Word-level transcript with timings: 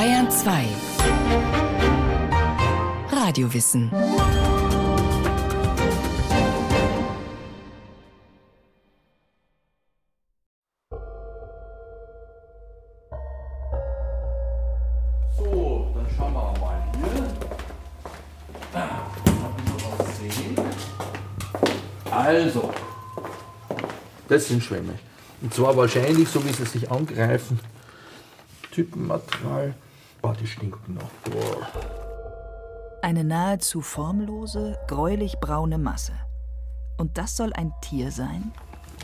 Bayern 0.00 0.30
2 0.30 0.64
Radiowissen 3.12 3.90
So, 15.36 15.92
dann 15.94 16.06
schauen 16.16 16.32
wir 16.32 16.54
mal 16.58 16.82
hier. 16.94 17.26
Ich 19.18 19.30
noch 19.82 19.98
was 19.98 20.16
sehen. 20.16 20.56
Also, 22.10 22.72
das 24.30 24.48
sind 24.48 24.64
Schwämme. 24.64 24.94
Und 25.42 25.52
zwar 25.52 25.76
wahrscheinlich, 25.76 26.26
so 26.26 26.42
wie 26.46 26.52
sie 26.54 26.64
sich 26.64 26.90
angreifen, 26.90 27.60
Typenmaterial. 28.70 29.74
Boah, 30.22 30.34
die 30.34 30.46
stinken 30.46 30.94
noch. 30.94 31.10
Boah. 31.24 31.66
Eine 33.02 33.24
nahezu 33.24 33.80
formlose, 33.80 34.78
gräulich-braune 34.86 35.78
Masse. 35.78 36.12
Und 36.98 37.16
das 37.16 37.36
soll 37.36 37.52
ein 37.54 37.72
Tier 37.80 38.10
sein? 38.10 38.52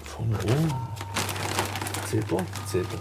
Von 0.04 0.30
wo? 0.32 2.06
Zettel, 2.06 2.38
Zettel. 2.66 2.98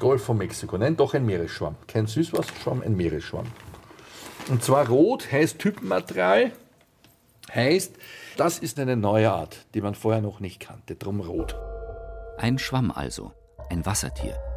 Golf 0.00 0.24
von 0.24 0.38
Mexiko. 0.38 0.76
Nein, 0.78 0.96
doch 0.96 1.14
ein 1.14 1.24
Meeresschwamm. 1.24 1.76
Kein 1.86 2.06
Süßwasserschwamm, 2.06 2.82
ein 2.82 2.96
Meeresschwamm. 2.96 3.46
Und 4.48 4.64
zwar 4.64 4.88
rot 4.88 5.30
heißt 5.30 5.58
Typenmaterial, 5.60 6.50
heißt, 7.54 7.94
das 8.36 8.58
ist 8.58 8.80
eine 8.80 8.96
neue 8.96 9.30
Art, 9.30 9.66
die 9.74 9.80
man 9.80 9.94
vorher 9.94 10.22
noch 10.22 10.40
nicht 10.40 10.58
kannte, 10.58 10.96
drum 10.96 11.20
rot. 11.20 11.54
Ein 12.38 12.58
Schwamm 12.58 12.90
also, 12.90 13.32
ein 13.68 13.86
Wassertier. 13.86 14.49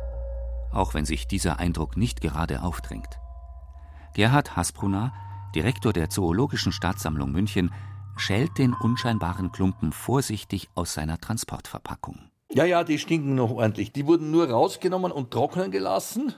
Auch 0.73 0.93
wenn 0.93 1.05
sich 1.05 1.27
dieser 1.27 1.59
Eindruck 1.59 1.97
nicht 1.97 2.21
gerade 2.21 2.63
aufdrängt. 2.63 3.19
Gerhard 4.13 4.55
Hasbrunner, 4.55 5.13
Direktor 5.55 5.93
der 5.93 6.09
Zoologischen 6.09 6.71
Staatssammlung 6.71 7.31
München, 7.31 7.71
schält 8.17 8.57
den 8.57 8.73
unscheinbaren 8.73 9.51
Klumpen 9.51 9.91
vorsichtig 9.91 10.69
aus 10.75 10.93
seiner 10.93 11.19
Transportverpackung. 11.19 12.19
Ja, 12.51 12.65
ja, 12.65 12.83
die 12.83 12.99
stinken 12.99 13.35
noch 13.35 13.51
ordentlich. 13.51 13.91
Die 13.91 14.05
wurden 14.05 14.29
nur 14.29 14.49
rausgenommen 14.49 15.11
und 15.11 15.31
trocknen 15.31 15.71
gelassen. 15.71 16.33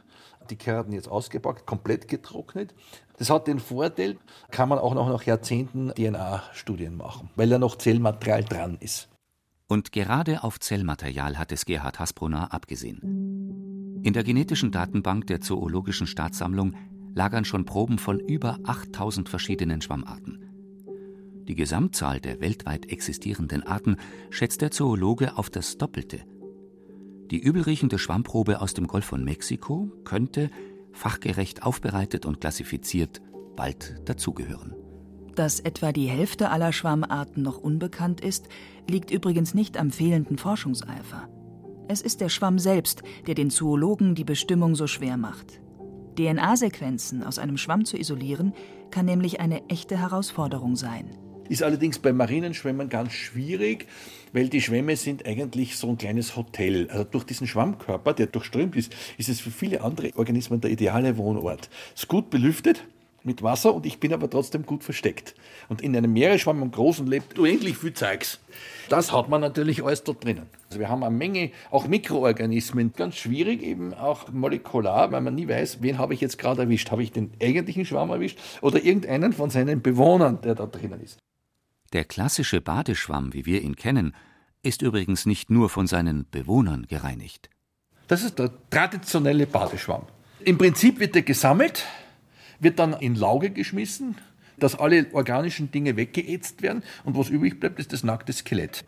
Die 0.49 0.55
Kerden 0.55 0.93
jetzt 0.93 1.09
ausgepackt, 1.09 1.65
komplett 1.65 2.07
getrocknet. 2.07 2.73
Das 3.17 3.29
hat 3.29 3.47
den 3.47 3.59
Vorteil, 3.59 4.17
kann 4.51 4.69
man 4.69 4.79
auch 4.79 4.93
noch 4.93 5.09
nach 5.09 5.23
Jahrzehnten 5.23 5.91
DNA-Studien 5.95 6.95
machen, 6.95 7.29
weil 7.35 7.49
da 7.49 7.57
noch 7.57 7.77
Zellmaterial 7.77 8.43
dran 8.43 8.77
ist. 8.79 9.09
Und 9.67 9.91
gerade 9.91 10.43
auf 10.43 10.59
Zellmaterial 10.59 11.39
hat 11.39 11.51
es 11.51 11.65
Gerhard 11.65 11.99
Hasbrunner 11.99 12.53
abgesehen. 12.53 13.44
In 14.05 14.13
der 14.13 14.23
genetischen 14.23 14.69
Datenbank 14.69 15.25
der 15.25 15.41
Zoologischen 15.41 16.05
Staatssammlung 16.05 16.75
lagern 17.15 17.43
schon 17.43 17.65
Proben 17.65 17.97
von 17.97 18.19
über 18.19 18.59
8000 18.63 19.27
verschiedenen 19.29 19.81
Schwammarten. 19.81 20.45
Die 21.47 21.55
Gesamtzahl 21.55 22.19
der 22.19 22.39
weltweit 22.39 22.91
existierenden 22.91 23.63
Arten 23.63 23.97
schätzt 24.29 24.61
der 24.61 24.69
Zoologe 24.69 25.39
auf 25.39 25.49
das 25.49 25.79
Doppelte. 25.79 26.19
Die 27.31 27.39
übelriechende 27.39 27.97
Schwammprobe 27.97 28.61
aus 28.61 28.75
dem 28.75 28.85
Golf 28.85 29.05
von 29.05 29.23
Mexiko 29.23 29.91
könnte, 30.03 30.51
fachgerecht 30.91 31.63
aufbereitet 31.63 32.27
und 32.27 32.39
klassifiziert, 32.39 33.23
bald 33.55 33.95
dazugehören. 34.05 34.75
Dass 35.33 35.59
etwa 35.59 35.91
die 35.91 36.09
Hälfte 36.09 36.51
aller 36.51 36.73
Schwammarten 36.73 37.41
noch 37.41 37.57
unbekannt 37.57 38.21
ist, 38.21 38.49
liegt 38.87 39.09
übrigens 39.09 39.55
nicht 39.55 39.79
am 39.79 39.89
fehlenden 39.89 40.37
Forschungseifer. 40.37 41.27
Es 41.87 42.01
ist 42.01 42.19
der 42.19 42.29
Schwamm 42.29 42.57
selbst, 42.57 43.03
der 43.27 43.35
den 43.35 43.51
Zoologen 43.51 44.15
die 44.15 44.23
Bestimmung 44.23 44.75
so 44.75 44.87
schwer 44.87 45.17
macht. 45.17 45.59
DNA-Sequenzen 46.17 47.23
aus 47.23 47.37
einem 47.37 47.57
Schwamm 47.57 47.85
zu 47.85 47.97
isolieren, 47.97 48.53
kann 48.89 49.05
nämlich 49.05 49.39
eine 49.39 49.67
echte 49.69 49.97
Herausforderung 49.97 50.75
sein. 50.75 51.15
Ist 51.47 51.61
allerdings 51.61 51.99
bei 51.99 52.11
Marinenschwämmen 52.11 52.89
ganz 52.89 53.13
schwierig, 53.13 53.87
weil 54.33 54.49
die 54.49 54.61
Schwämme 54.61 54.95
sind 54.95 55.27
eigentlich 55.27 55.77
so 55.77 55.89
ein 55.89 55.97
kleines 55.99 56.35
Hotel. 56.35 56.89
Also 56.89 57.03
durch 57.03 57.23
diesen 57.23 57.45
Schwammkörper, 57.45 58.13
der 58.13 58.27
durchströmt 58.27 58.75
ist, 58.75 58.95
ist 59.19 59.29
es 59.29 59.39
für 59.39 59.51
viele 59.51 59.81
andere 59.81 60.11
Organismen 60.15 60.61
der 60.61 60.71
ideale 60.71 61.17
Wohnort. 61.17 61.69
Es 61.93 62.03
ist 62.03 62.07
gut 62.07 62.31
belüftet 62.31 62.83
mit 63.25 63.43
Wasser 63.43 63.73
und 63.73 63.85
ich 63.85 63.99
bin 63.99 64.13
aber 64.13 64.29
trotzdem 64.29 64.65
gut 64.65 64.83
versteckt. 64.83 65.35
Und 65.69 65.81
in 65.81 65.95
einem 65.95 66.13
Meeresschwamm 66.13 66.61
im 66.61 66.71
Großen 66.71 67.05
lebt 67.07 67.37
unendlich 67.39 67.77
viel 67.77 67.93
Zeugs. 67.93 68.39
Das 68.89 69.11
hat 69.11 69.29
man 69.29 69.41
natürlich 69.41 69.83
alles 69.83 70.03
dort 70.03 70.23
drinnen. 70.23 70.47
Also 70.69 70.79
wir 70.79 70.89
haben 70.89 71.03
eine 71.03 71.15
Menge, 71.15 71.51
auch 71.71 71.87
Mikroorganismen, 71.87 72.93
ganz 72.93 73.15
schwierig 73.15 73.61
eben 73.63 73.93
auch 73.93 74.31
molekular, 74.31 75.11
weil 75.11 75.21
man 75.21 75.35
nie 75.35 75.47
weiß, 75.47 75.81
wen 75.81 75.97
habe 75.97 76.13
ich 76.13 76.21
jetzt 76.21 76.37
gerade 76.37 76.63
erwischt. 76.63 76.91
Habe 76.91 77.03
ich 77.03 77.11
den 77.11 77.31
eigentlichen 77.41 77.85
Schwamm 77.85 78.09
erwischt 78.09 78.39
oder 78.61 78.83
irgendeinen 78.83 79.33
von 79.33 79.49
seinen 79.49 79.81
Bewohnern, 79.81 80.41
der 80.41 80.55
da 80.55 80.65
drinnen 80.65 81.01
ist. 81.01 81.17
Der 81.93 82.03
klassische 82.03 82.61
Badeschwamm, 82.61 83.33
wie 83.33 83.45
wir 83.45 83.61
ihn 83.61 83.75
kennen, 83.75 84.15
ist 84.63 84.81
übrigens 84.81 85.25
nicht 85.25 85.49
nur 85.49 85.69
von 85.69 85.87
seinen 85.87 86.27
Bewohnern 86.29 86.87
gereinigt. 86.87 87.49
Das 88.07 88.23
ist 88.23 88.37
der 88.37 88.51
traditionelle 88.69 89.47
Badeschwamm. 89.47 90.03
Im 90.41 90.57
Prinzip 90.57 90.99
wird 90.99 91.15
er 91.15 91.21
gesammelt, 91.21 91.85
wird 92.65 92.79
dann 92.79 92.93
in 92.93 93.15
Lauge 93.15 93.51
geschmissen, 93.51 94.15
dass 94.57 94.73
alle 94.75 95.05
organischen 95.13 95.69
Dinge 95.69 95.97
weggeätzt 95.97 96.63
werden 96.63 96.81
und 97.03 97.15
was 97.15 97.29
übrig 97.29 97.59
bleibt, 97.59 97.79
ist 97.79 97.93
das 97.93 98.03
nackte 98.03 98.33
Skelett. 98.33 98.83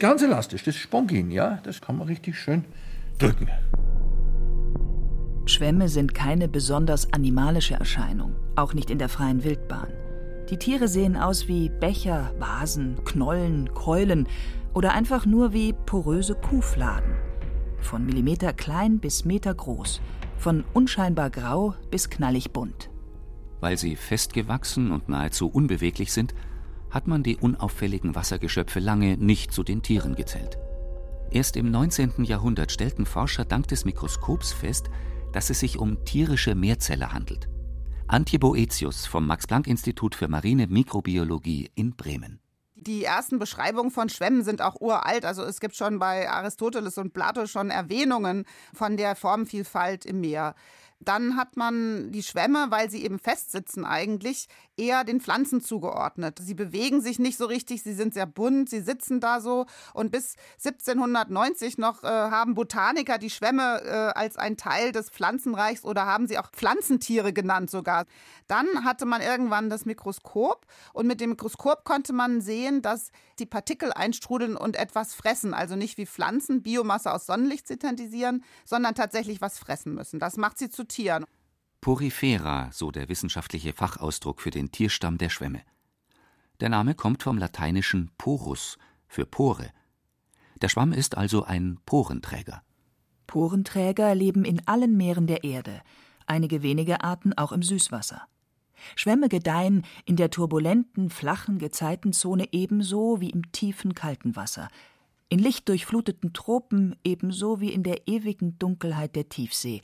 Ganz 0.00 0.22
elastisch, 0.22 0.64
das 0.64 0.76
Spongin, 0.76 1.30
ja, 1.30 1.60
das 1.62 1.82
kann 1.82 1.98
man 1.98 2.08
richtig 2.08 2.38
schön 2.38 2.64
drücken. 3.18 3.48
Schwämme 5.44 5.88
sind 5.90 6.14
keine 6.14 6.48
besonders 6.48 7.12
animalische 7.12 7.74
Erscheinung, 7.74 8.34
auch 8.56 8.72
nicht 8.72 8.90
in 8.90 8.98
der 8.98 9.10
freien 9.10 9.44
Wildbahn. 9.44 9.92
Die 10.48 10.56
Tiere 10.56 10.88
sehen 10.88 11.16
aus 11.16 11.48
wie 11.48 11.68
Becher, 11.68 12.32
Vasen, 12.38 13.04
Knollen, 13.04 13.74
Keulen 13.74 14.26
oder 14.72 14.92
einfach 14.92 15.26
nur 15.26 15.52
wie 15.52 15.74
poröse 15.74 16.34
Kuhfladen. 16.34 17.14
Von 17.80 18.06
Millimeter 18.06 18.54
klein 18.54 19.00
bis 19.00 19.26
Meter 19.26 19.54
groß, 19.54 20.00
von 20.38 20.64
unscheinbar 20.72 21.28
grau 21.28 21.74
bis 21.90 22.08
knallig 22.08 22.52
bunt. 22.52 22.88
Weil 23.60 23.76
sie 23.76 23.96
festgewachsen 23.96 24.90
und 24.92 25.08
nahezu 25.08 25.48
unbeweglich 25.48 26.12
sind, 26.12 26.34
hat 26.90 27.06
man 27.06 27.22
die 27.22 27.36
unauffälligen 27.36 28.14
Wassergeschöpfe 28.14 28.80
lange 28.80 29.16
nicht 29.16 29.52
zu 29.52 29.62
den 29.62 29.82
Tieren 29.82 30.14
gezählt. 30.14 30.58
Erst 31.30 31.56
im 31.56 31.70
19. 31.70 32.24
Jahrhundert 32.24 32.72
stellten 32.72 33.04
Forscher 33.04 33.44
dank 33.44 33.68
des 33.68 33.84
Mikroskops 33.84 34.52
fest, 34.52 34.88
dass 35.32 35.50
es 35.50 35.60
sich 35.60 35.78
um 35.78 36.04
tierische 36.04 36.54
Meerzeller 36.54 37.12
handelt. 37.12 37.48
Antje 38.06 38.38
Boetius 38.38 39.04
vom 39.04 39.26
Max-Planck-Institut 39.26 40.14
für 40.14 40.28
Marine 40.28 40.66
Mikrobiologie 40.66 41.70
in 41.74 41.94
Bremen. 41.94 42.40
Die 42.74 43.04
ersten 43.04 43.38
Beschreibungen 43.38 43.90
von 43.90 44.08
Schwämmen 44.08 44.44
sind 44.44 44.62
auch 44.62 44.80
uralt. 44.80 45.26
Also 45.26 45.42
es 45.42 45.60
gibt 45.60 45.76
schon 45.76 45.98
bei 45.98 46.30
Aristoteles 46.30 46.96
und 46.96 47.12
Plato 47.12 47.46
schon 47.46 47.68
Erwähnungen 47.68 48.46
von 48.72 48.96
der 48.96 49.14
Formvielfalt 49.14 50.06
im 50.06 50.22
Meer. 50.22 50.54
Dann 51.00 51.36
hat 51.36 51.56
man 51.56 52.10
die 52.10 52.22
Schwämme, 52.22 52.66
weil 52.70 52.90
sie 52.90 53.04
eben 53.04 53.18
festsitzen 53.18 53.84
eigentlich, 53.84 54.48
eher 54.78 55.04
den 55.04 55.20
Pflanzen 55.20 55.60
zugeordnet. 55.60 56.38
Sie 56.40 56.54
bewegen 56.54 57.00
sich 57.00 57.18
nicht 57.18 57.36
so 57.36 57.46
richtig, 57.46 57.82
sie 57.82 57.94
sind 57.94 58.14
sehr 58.14 58.26
bunt, 58.26 58.70
sie 58.70 58.80
sitzen 58.80 59.20
da 59.20 59.40
so. 59.40 59.66
Und 59.92 60.12
bis 60.12 60.36
1790 60.64 61.78
noch 61.78 62.04
äh, 62.04 62.06
haben 62.06 62.54
Botaniker 62.54 63.18
die 63.18 63.30
Schwämme 63.30 63.82
äh, 63.82 64.18
als 64.18 64.36
ein 64.36 64.56
Teil 64.56 64.92
des 64.92 65.10
Pflanzenreichs 65.10 65.84
oder 65.84 66.06
haben 66.06 66.26
sie 66.26 66.38
auch 66.38 66.50
Pflanzentiere 66.50 67.32
genannt 67.32 67.70
sogar. 67.70 68.06
Dann 68.46 68.84
hatte 68.84 69.04
man 69.04 69.20
irgendwann 69.20 69.70
das 69.70 69.84
Mikroskop 69.84 70.66
und 70.92 71.06
mit 71.06 71.20
dem 71.20 71.30
Mikroskop 71.30 71.84
konnte 71.84 72.12
man 72.12 72.40
sehen, 72.40 72.82
dass 72.82 73.10
die 73.38 73.46
Partikel 73.46 73.92
einstrudeln 73.92 74.56
und 74.56 74.76
etwas 74.76 75.14
fressen. 75.14 75.54
Also 75.54 75.76
nicht 75.76 75.98
wie 75.98 76.06
Pflanzen 76.06 76.62
Biomasse 76.62 77.12
aus 77.12 77.26
Sonnenlicht 77.26 77.68
synthetisieren, 77.68 78.44
sondern 78.64 78.94
tatsächlich 78.94 79.40
was 79.40 79.58
fressen 79.58 79.94
müssen. 79.94 80.18
Das 80.18 80.36
macht 80.36 80.58
sie 80.58 80.70
zu 80.70 80.84
Tieren. 80.84 81.24
Porifera, 81.80 82.70
so 82.72 82.90
der 82.90 83.08
wissenschaftliche 83.08 83.72
Fachausdruck 83.72 84.40
für 84.40 84.50
den 84.50 84.72
Tierstamm 84.72 85.16
der 85.16 85.28
Schwämme. 85.28 85.62
Der 86.60 86.68
Name 86.68 86.94
kommt 86.94 87.22
vom 87.22 87.38
lateinischen 87.38 88.10
porus 88.18 88.78
für 89.06 89.24
Pore. 89.24 89.70
Der 90.60 90.68
Schwamm 90.68 90.92
ist 90.92 91.16
also 91.16 91.44
ein 91.44 91.78
Porenträger. 91.86 92.62
Porenträger 93.28 94.14
leben 94.14 94.44
in 94.44 94.66
allen 94.66 94.96
Meeren 94.96 95.28
der 95.28 95.44
Erde, 95.44 95.80
einige 96.26 96.62
wenige 96.62 97.04
Arten 97.04 97.32
auch 97.34 97.52
im 97.52 97.62
Süßwasser. 97.62 98.22
Schwämme 98.96 99.28
gedeihen 99.28 99.84
in 100.04 100.16
der 100.16 100.30
turbulenten, 100.30 101.10
flachen 101.10 101.58
Gezeitenzone 101.58 102.48
ebenso 102.52 103.20
wie 103.20 103.30
im 103.30 103.52
tiefen, 103.52 103.94
kalten 103.94 104.34
Wasser, 104.34 104.68
in 105.28 105.38
lichtdurchfluteten 105.38 106.32
Tropen 106.32 106.96
ebenso 107.04 107.60
wie 107.60 107.72
in 107.72 107.82
der 107.82 108.08
ewigen 108.08 108.58
Dunkelheit 108.58 109.14
der 109.14 109.28
Tiefsee 109.28 109.82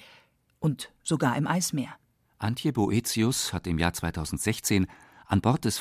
und 0.64 0.90
sogar 1.02 1.36
im 1.36 1.46
Eismeer. 1.46 1.94
Antje 2.38 2.72
Boetius 2.72 3.52
hat 3.52 3.66
im 3.66 3.78
Jahr 3.78 3.92
2016 3.92 4.86
an 5.26 5.42
Bord 5.42 5.66
des 5.66 5.76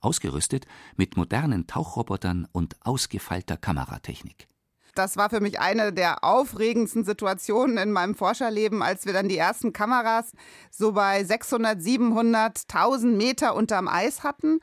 ausgerüstet 0.00 0.66
mit 0.96 1.16
modernen 1.16 1.66
Tauchrobotern 1.66 2.46
und 2.52 2.76
ausgefeilter 2.82 3.56
Kameratechnik. 3.56 4.46
Das 4.94 5.16
war 5.16 5.30
für 5.30 5.40
mich 5.40 5.58
eine 5.60 5.92
der 5.92 6.22
aufregendsten 6.22 7.04
Situationen 7.04 7.78
in 7.78 7.90
meinem 7.90 8.14
Forscherleben, 8.14 8.82
als 8.82 9.06
wir 9.06 9.14
dann 9.14 9.28
die 9.28 9.38
ersten 9.38 9.72
Kameras 9.72 10.32
so 10.70 10.92
bei 10.92 11.24
600, 11.24 11.82
700, 11.82 12.64
1000 12.68 13.16
Meter 13.16 13.54
unterm 13.54 13.88
Eis 13.88 14.22
hatten 14.22 14.60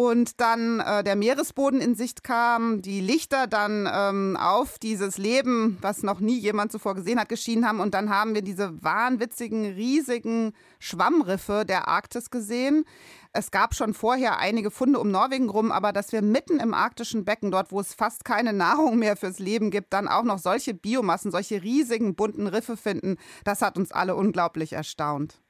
und 0.00 0.40
dann 0.40 0.80
äh, 0.80 1.04
der 1.04 1.14
Meeresboden 1.14 1.82
in 1.82 1.94
Sicht 1.94 2.24
kam, 2.24 2.80
die 2.80 3.02
Lichter 3.02 3.46
dann 3.46 3.86
ähm, 3.92 4.34
auf 4.40 4.78
dieses 4.78 5.18
Leben, 5.18 5.76
was 5.82 6.02
noch 6.02 6.20
nie 6.20 6.38
jemand 6.38 6.72
zuvor 6.72 6.94
gesehen 6.94 7.20
hat, 7.20 7.28
geschienen 7.28 7.68
haben 7.68 7.80
und 7.80 7.92
dann 7.92 8.08
haben 8.08 8.34
wir 8.34 8.40
diese 8.40 8.82
wahnwitzigen, 8.82 9.66
riesigen 9.66 10.54
Schwammriffe 10.78 11.66
der 11.68 11.86
Arktis 11.88 12.30
gesehen. 12.30 12.86
Es 13.34 13.50
gab 13.50 13.74
schon 13.74 13.92
vorher 13.92 14.38
einige 14.38 14.70
Funde 14.70 14.98
um 14.98 15.10
Norwegen 15.10 15.50
rum, 15.50 15.70
aber 15.70 15.92
dass 15.92 16.12
wir 16.12 16.22
mitten 16.22 16.60
im 16.60 16.72
arktischen 16.72 17.26
Becken, 17.26 17.50
dort 17.50 17.70
wo 17.70 17.78
es 17.78 17.92
fast 17.92 18.24
keine 18.24 18.52
Nahrung 18.54 18.98
mehr 18.98 19.18
fürs 19.18 19.38
Leben 19.38 19.70
gibt, 19.70 19.92
dann 19.92 20.08
auch 20.08 20.24
noch 20.24 20.38
solche 20.38 20.72
Biomassen, 20.72 21.30
solche 21.30 21.62
riesigen 21.62 22.14
bunten 22.14 22.46
Riffe 22.46 22.78
finden, 22.78 23.18
das 23.44 23.60
hat 23.60 23.76
uns 23.76 23.92
alle 23.92 24.16
unglaublich 24.16 24.72
erstaunt. 24.72 25.42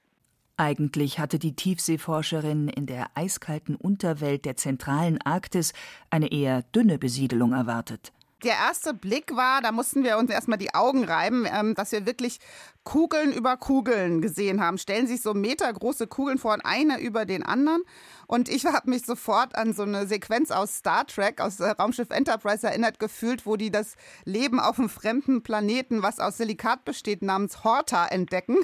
Eigentlich 0.60 1.18
hatte 1.18 1.38
die 1.38 1.56
Tiefseeforscherin 1.56 2.68
in 2.68 2.84
der 2.84 3.06
eiskalten 3.14 3.76
Unterwelt 3.76 4.44
der 4.44 4.58
zentralen 4.58 5.18
Arktis 5.22 5.72
eine 6.10 6.30
eher 6.30 6.64
dünne 6.74 6.98
Besiedelung 6.98 7.54
erwartet. 7.54 8.12
Der 8.42 8.54
erste 8.54 8.94
Blick 8.94 9.36
war, 9.36 9.60
da 9.60 9.70
mussten 9.70 10.02
wir 10.02 10.16
uns 10.16 10.30
erstmal 10.30 10.56
die 10.56 10.72
Augen 10.72 11.04
reiben, 11.04 11.46
ähm, 11.46 11.74
dass 11.74 11.92
wir 11.92 12.06
wirklich 12.06 12.40
Kugeln 12.84 13.34
über 13.34 13.58
Kugeln 13.58 14.22
gesehen 14.22 14.62
haben. 14.62 14.78
Stellen 14.78 15.06
sich 15.06 15.20
so 15.20 15.34
metergroße 15.34 16.06
Kugeln 16.06 16.38
vor, 16.38 16.56
eine 16.64 17.00
über 17.00 17.26
den 17.26 17.42
anderen. 17.42 17.82
Und 18.26 18.48
ich 18.48 18.64
habe 18.72 18.88
mich 18.88 19.04
sofort 19.04 19.56
an 19.56 19.74
so 19.74 19.82
eine 19.82 20.06
Sequenz 20.06 20.50
aus 20.50 20.76
Star 20.76 21.06
Trek, 21.06 21.40
aus 21.40 21.60
äh, 21.60 21.68
Raumschiff 21.68 22.08
Enterprise 22.10 22.66
erinnert 22.66 22.98
gefühlt, 22.98 23.44
wo 23.44 23.56
die 23.56 23.70
das 23.70 23.96
Leben 24.24 24.58
auf 24.58 24.78
einem 24.78 24.88
fremden 24.88 25.42
Planeten, 25.42 26.02
was 26.02 26.18
aus 26.18 26.38
Silikat 26.38 26.86
besteht, 26.86 27.20
namens 27.20 27.62
Horta 27.62 28.06
entdecken. 28.06 28.56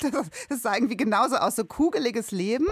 das 0.48 0.62
sah 0.62 0.74
irgendwie 0.74 0.96
genauso 0.96 1.36
aus, 1.36 1.56
so 1.56 1.64
kugeliges 1.64 2.30
Leben. 2.30 2.66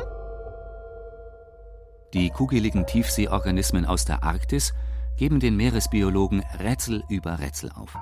Die 2.15 2.31
kugeligen 2.31 2.87
Tiefseeorganismen 2.87 3.85
aus 3.85 4.05
der 4.05 4.23
Arktis 4.23 4.73
geben 5.19 5.41
den 5.41 5.57
Meeresbiologen 5.57 6.45
Rätsel 6.61 7.05
über 7.09 7.41
Rätsel 7.41 7.73
auf. 7.73 7.99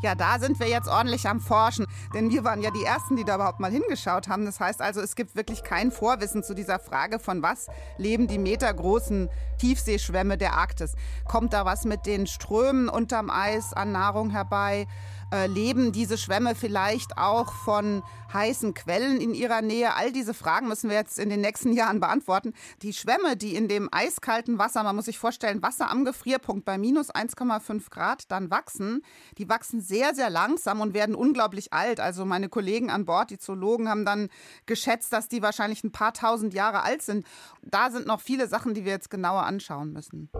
Ja, 0.00 0.14
da 0.14 0.38
sind 0.38 0.60
wir 0.60 0.68
jetzt 0.68 0.86
ordentlich 0.86 1.28
am 1.28 1.40
Forschen, 1.40 1.84
denn 2.14 2.30
wir 2.30 2.44
waren 2.44 2.62
ja 2.62 2.70
die 2.70 2.84
Ersten, 2.84 3.16
die 3.16 3.24
da 3.24 3.34
überhaupt 3.34 3.58
mal 3.58 3.72
hingeschaut 3.72 4.28
haben. 4.28 4.44
Das 4.44 4.60
heißt 4.60 4.80
also, 4.80 5.00
es 5.00 5.16
gibt 5.16 5.34
wirklich 5.34 5.64
kein 5.64 5.90
Vorwissen 5.90 6.44
zu 6.44 6.54
dieser 6.54 6.78
Frage, 6.78 7.18
von 7.18 7.42
was 7.42 7.66
leben 7.96 8.28
die 8.28 8.38
metergroßen 8.38 9.28
Tiefseeschwämme 9.58 10.38
der 10.38 10.54
Arktis. 10.54 10.94
Kommt 11.26 11.52
da 11.52 11.64
was 11.64 11.84
mit 11.84 12.06
den 12.06 12.28
Strömen 12.28 12.88
unterm 12.88 13.28
Eis 13.28 13.72
an 13.72 13.90
Nahrung 13.90 14.30
herbei? 14.30 14.86
Äh, 15.30 15.46
leben 15.46 15.92
diese 15.92 16.16
Schwämme 16.16 16.54
vielleicht 16.54 17.18
auch 17.18 17.52
von 17.52 18.02
heißen 18.32 18.72
Quellen 18.72 19.20
in 19.20 19.34
ihrer 19.34 19.60
Nähe? 19.60 19.94
All 19.94 20.10
diese 20.10 20.32
Fragen 20.32 20.68
müssen 20.68 20.88
wir 20.88 20.96
jetzt 20.96 21.18
in 21.18 21.28
den 21.28 21.42
nächsten 21.42 21.74
Jahren 21.74 22.00
beantworten. 22.00 22.54
Die 22.80 22.94
Schwämme, 22.94 23.36
die 23.36 23.54
in 23.54 23.68
dem 23.68 23.90
eiskalten 23.92 24.58
Wasser, 24.58 24.82
man 24.82 24.96
muss 24.96 25.04
sich 25.04 25.18
vorstellen, 25.18 25.62
Wasser 25.62 25.90
am 25.90 26.06
Gefrierpunkt 26.06 26.64
bei 26.64 26.78
minus 26.78 27.10
1,5 27.14 27.90
Grad 27.90 28.30
dann 28.30 28.50
wachsen, 28.50 29.02
die 29.36 29.50
wachsen 29.50 29.82
sehr, 29.82 30.14
sehr 30.14 30.30
langsam 30.30 30.80
und 30.80 30.94
werden 30.94 31.14
unglaublich 31.14 31.74
alt. 31.74 32.00
Also 32.00 32.24
meine 32.24 32.48
Kollegen 32.48 32.88
an 32.88 33.04
Bord, 33.04 33.28
die 33.28 33.38
Zoologen, 33.38 33.90
haben 33.90 34.06
dann 34.06 34.30
geschätzt, 34.64 35.12
dass 35.12 35.28
die 35.28 35.42
wahrscheinlich 35.42 35.84
ein 35.84 35.92
paar 35.92 36.14
tausend 36.14 36.54
Jahre 36.54 36.82
alt 36.82 37.02
sind. 37.02 37.26
Da 37.62 37.90
sind 37.90 38.06
noch 38.06 38.22
viele 38.22 38.48
Sachen, 38.48 38.72
die 38.72 38.86
wir 38.86 38.92
jetzt 38.92 39.10
genauer 39.10 39.42
anschauen 39.42 39.92
müssen. 39.92 40.30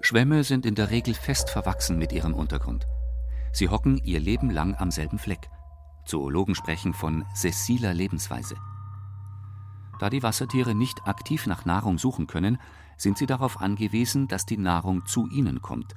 Schwämme 0.00 0.42
sind 0.42 0.64
in 0.64 0.74
der 0.74 0.90
Regel 0.90 1.12
fest 1.12 1.50
verwachsen 1.50 1.98
mit 1.98 2.12
ihrem 2.12 2.32
Untergrund. 2.32 2.86
Sie 3.52 3.68
hocken 3.68 4.00
ihr 4.04 4.20
Leben 4.20 4.50
lang 4.50 4.74
am 4.76 4.90
selben 4.90 5.18
Fleck. 5.18 5.50
Zoologen 6.04 6.54
sprechen 6.54 6.94
von 6.94 7.24
sessiler 7.34 7.94
Lebensweise. 7.94 8.56
Da 10.00 10.10
die 10.10 10.22
Wassertiere 10.22 10.74
nicht 10.74 11.06
aktiv 11.06 11.46
nach 11.46 11.64
Nahrung 11.64 11.98
suchen 11.98 12.26
können, 12.26 12.58
sind 12.96 13.18
sie 13.18 13.26
darauf 13.26 13.60
angewiesen, 13.60 14.26
dass 14.26 14.46
die 14.46 14.56
Nahrung 14.56 15.06
zu 15.06 15.28
ihnen 15.28 15.62
kommt, 15.62 15.94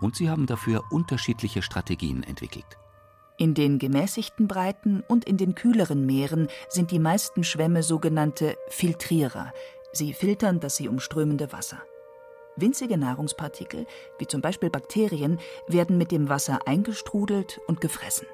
und 0.00 0.16
sie 0.16 0.28
haben 0.28 0.46
dafür 0.46 0.82
unterschiedliche 0.90 1.62
Strategien 1.62 2.22
entwickelt. 2.22 2.66
In 3.36 3.54
den 3.54 3.78
gemäßigten 3.78 4.46
Breiten 4.46 5.02
und 5.08 5.24
in 5.24 5.36
den 5.36 5.54
kühleren 5.54 6.06
Meeren 6.06 6.48
sind 6.68 6.90
die 6.90 7.00
meisten 7.00 7.42
Schwämme 7.42 7.82
sogenannte 7.82 8.56
Filtrierer. 8.68 9.52
Sie 9.92 10.12
filtern 10.12 10.60
das 10.60 10.76
sie 10.76 10.88
umströmende 10.88 11.52
Wasser. 11.52 11.78
Winzige 12.56 12.96
Nahrungspartikel, 12.96 13.86
wie 14.18 14.26
zum 14.26 14.40
Beispiel 14.40 14.70
Bakterien, 14.70 15.38
werden 15.66 15.98
mit 15.98 16.12
dem 16.12 16.28
Wasser 16.28 16.66
eingestrudelt 16.66 17.60
und 17.66 17.80
gefressen. 17.80 18.26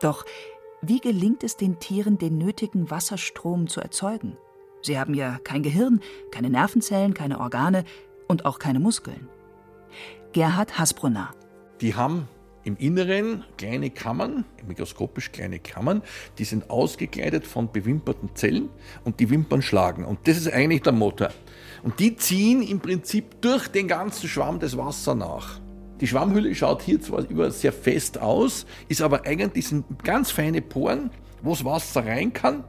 Doch 0.00 0.24
wie 0.80 1.00
gelingt 1.00 1.44
es 1.44 1.56
den 1.56 1.78
Tieren, 1.78 2.18
den 2.18 2.38
nötigen 2.38 2.90
Wasserstrom 2.90 3.68
zu 3.68 3.80
erzeugen? 3.80 4.36
Sie 4.80 4.98
haben 4.98 5.14
ja 5.14 5.38
kein 5.44 5.62
Gehirn, 5.62 6.00
keine 6.32 6.50
Nervenzellen, 6.50 7.14
keine 7.14 7.38
Organe 7.38 7.84
und 8.26 8.44
auch 8.44 8.58
keine 8.58 8.80
Muskeln. 8.80 9.28
Gerhard 10.32 10.78
Hasbrunner. 10.78 11.34
Die 11.80 11.94
haben 11.94 12.28
im 12.64 12.76
Inneren 12.76 13.44
kleine 13.58 13.90
Kammern, 13.90 14.44
mikroskopisch 14.66 15.32
kleine 15.32 15.58
Kammern, 15.58 16.02
die 16.38 16.44
sind 16.44 16.70
ausgekleidet 16.70 17.46
von 17.46 17.70
bewimperten 17.72 18.34
Zellen 18.34 18.68
und 19.04 19.20
die 19.20 19.30
Wimpern 19.30 19.62
schlagen. 19.62 20.04
Und 20.04 20.26
das 20.28 20.36
ist 20.36 20.52
eigentlich 20.52 20.82
der 20.82 20.92
Motor. 20.92 21.30
Und 21.82 21.98
die 21.98 22.16
ziehen 22.16 22.62
im 22.62 22.80
Prinzip 22.80 23.40
durch 23.40 23.68
den 23.68 23.88
ganzen 23.88 24.28
Schwamm 24.28 24.60
das 24.60 24.76
Wasser 24.76 25.14
nach. 25.14 25.60
Die 26.00 26.06
Schwammhülle 26.06 26.54
schaut 26.54 26.82
hier 26.82 27.00
zwar 27.00 27.28
über 27.28 27.50
sehr 27.50 27.72
fest 27.72 28.18
aus, 28.18 28.66
ist 28.88 29.02
aber 29.02 29.24
eigentlich 29.26 29.68
sind 29.68 29.84
ganz 30.02 30.30
feine 30.30 30.60
Poren, 30.60 31.10
wo 31.42 31.50
das 31.50 31.64
Wasser 31.64 32.04
rein 32.04 32.32
kann. 32.32 32.64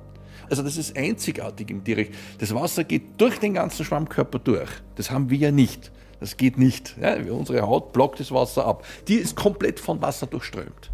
Also 0.49 0.61
das 0.61 0.77
ist 0.77 0.95
einzigartig 0.97 1.69
im 1.69 1.83
Direkt. 1.83 2.15
Das 2.39 2.53
Wasser 2.53 2.83
geht 2.83 3.19
durch 3.19 3.39
den 3.39 3.53
ganzen 3.53 3.85
Schwammkörper 3.85 4.39
durch. 4.39 4.69
Das 4.95 5.09
haben 5.09 5.29
wir 5.29 5.37
ja 5.37 5.51
nicht. 5.51 5.91
Das 6.23 6.37
geht 6.37 6.57
nicht. 6.57 6.95
Ja, 7.01 7.17
unsere 7.33 7.63
Haut 7.63 7.91
blockt 7.91 8.21
das 8.21 8.31
Wasser 8.31 8.65
ab. 8.65 8.85
Die 9.09 9.15
ist 9.15 9.35
komplett 9.35 9.81
von 9.81 10.01
Wasser 10.01 10.25
durchströmt. 10.25 10.89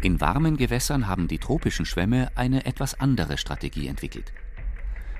In 0.00 0.20
warmen 0.20 0.56
Gewässern 0.56 1.08
haben 1.08 1.26
die 1.26 1.38
tropischen 1.38 1.84
Schwämme 1.84 2.30
eine 2.36 2.64
etwas 2.64 3.00
andere 3.00 3.36
Strategie 3.38 3.88
entwickelt. 3.88 4.32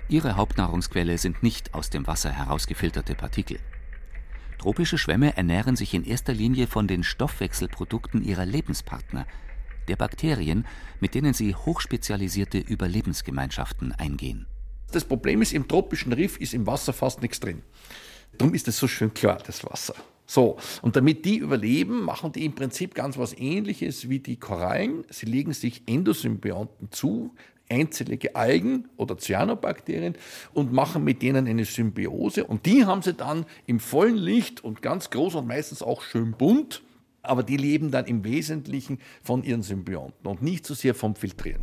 Ihre 0.08 0.37
Hauptnahrungsquelle 0.37 1.19
sind 1.19 1.43
nicht 1.43 1.75
aus 1.75 1.90
dem 1.90 2.06
Wasser 2.06 2.31
herausgefilterte 2.31 3.17
Partikel. 3.17 3.58
Tropische 4.58 4.96
Schwämme 4.96 5.36
ernähren 5.36 5.74
sich 5.74 5.93
in 5.93 6.05
erster 6.05 6.32
Linie 6.32 6.69
von 6.69 6.86
den 6.86 7.03
Stoffwechselprodukten 7.03 8.22
ihrer 8.22 8.46
Lebenspartner, 8.46 9.26
der 9.88 9.96
Bakterien, 9.96 10.67
mit 11.00 11.17
denen 11.17 11.34
sie 11.34 11.56
hochspezialisierte 11.56 12.58
Überlebensgemeinschaften 12.58 13.91
eingehen. 13.91 14.46
Das 14.93 15.05
Problem 15.05 15.43
ist, 15.43 15.53
im 15.53 15.67
tropischen 15.67 16.12
Riff 16.12 16.36
ist 16.36 16.55
im 16.55 16.69
Wasser 16.69 16.93
fast 16.93 17.22
nichts 17.22 17.41
drin. 17.41 17.62
Darum 18.38 18.55
ist 18.55 18.69
es 18.69 18.78
so 18.78 18.88
schön 18.88 19.12
klar, 19.14 19.38
das 19.46 19.64
Wasser. 19.64 19.94
So, 20.26 20.56
und 20.82 20.96
damit 20.96 21.24
die 21.24 21.36
überleben, 21.38 22.02
machen 22.02 22.32
die 22.32 22.44
im 22.44 22.55
Prinzip 22.55 22.94
ganz 22.94 23.16
was 23.16 23.38
ähnliches 23.38 24.08
wie 24.08 24.19
die 24.19 24.36
Korallen. 24.36 25.05
Sie 25.08 25.26
legen 25.26 25.52
sich 25.52 25.82
Endosymbionten 25.86 26.90
zu, 26.90 27.32
einzellige 27.69 28.34
Algen 28.34 28.88
oder 28.96 29.19
Cyanobakterien 29.19 30.14
und 30.52 30.72
machen 30.72 31.05
mit 31.05 31.22
denen 31.22 31.46
eine 31.46 31.64
Symbiose. 31.64 32.44
Und 32.44 32.66
die 32.66 32.84
haben 32.84 33.02
sie 33.02 33.14
dann 33.14 33.46
im 33.66 33.78
vollen 33.78 34.16
Licht 34.16 34.64
und 34.64 34.82
ganz 34.82 35.10
groß 35.10 35.36
und 35.36 35.46
meistens 35.46 35.82
auch 35.82 36.02
schön 36.02 36.32
bunt, 36.32 36.82
aber 37.22 37.43
die 37.43 37.56
leben 37.56 37.90
dann 37.90 38.06
im 38.06 38.24
Wesentlichen 38.24 38.98
von 39.22 39.43
ihren 39.43 39.62
Symbionten 39.62 40.26
und 40.26 40.43
nicht 40.43 40.66
so 40.66 40.74
sehr 40.74 40.94
vom 40.94 41.14
Filtrieren. 41.14 41.62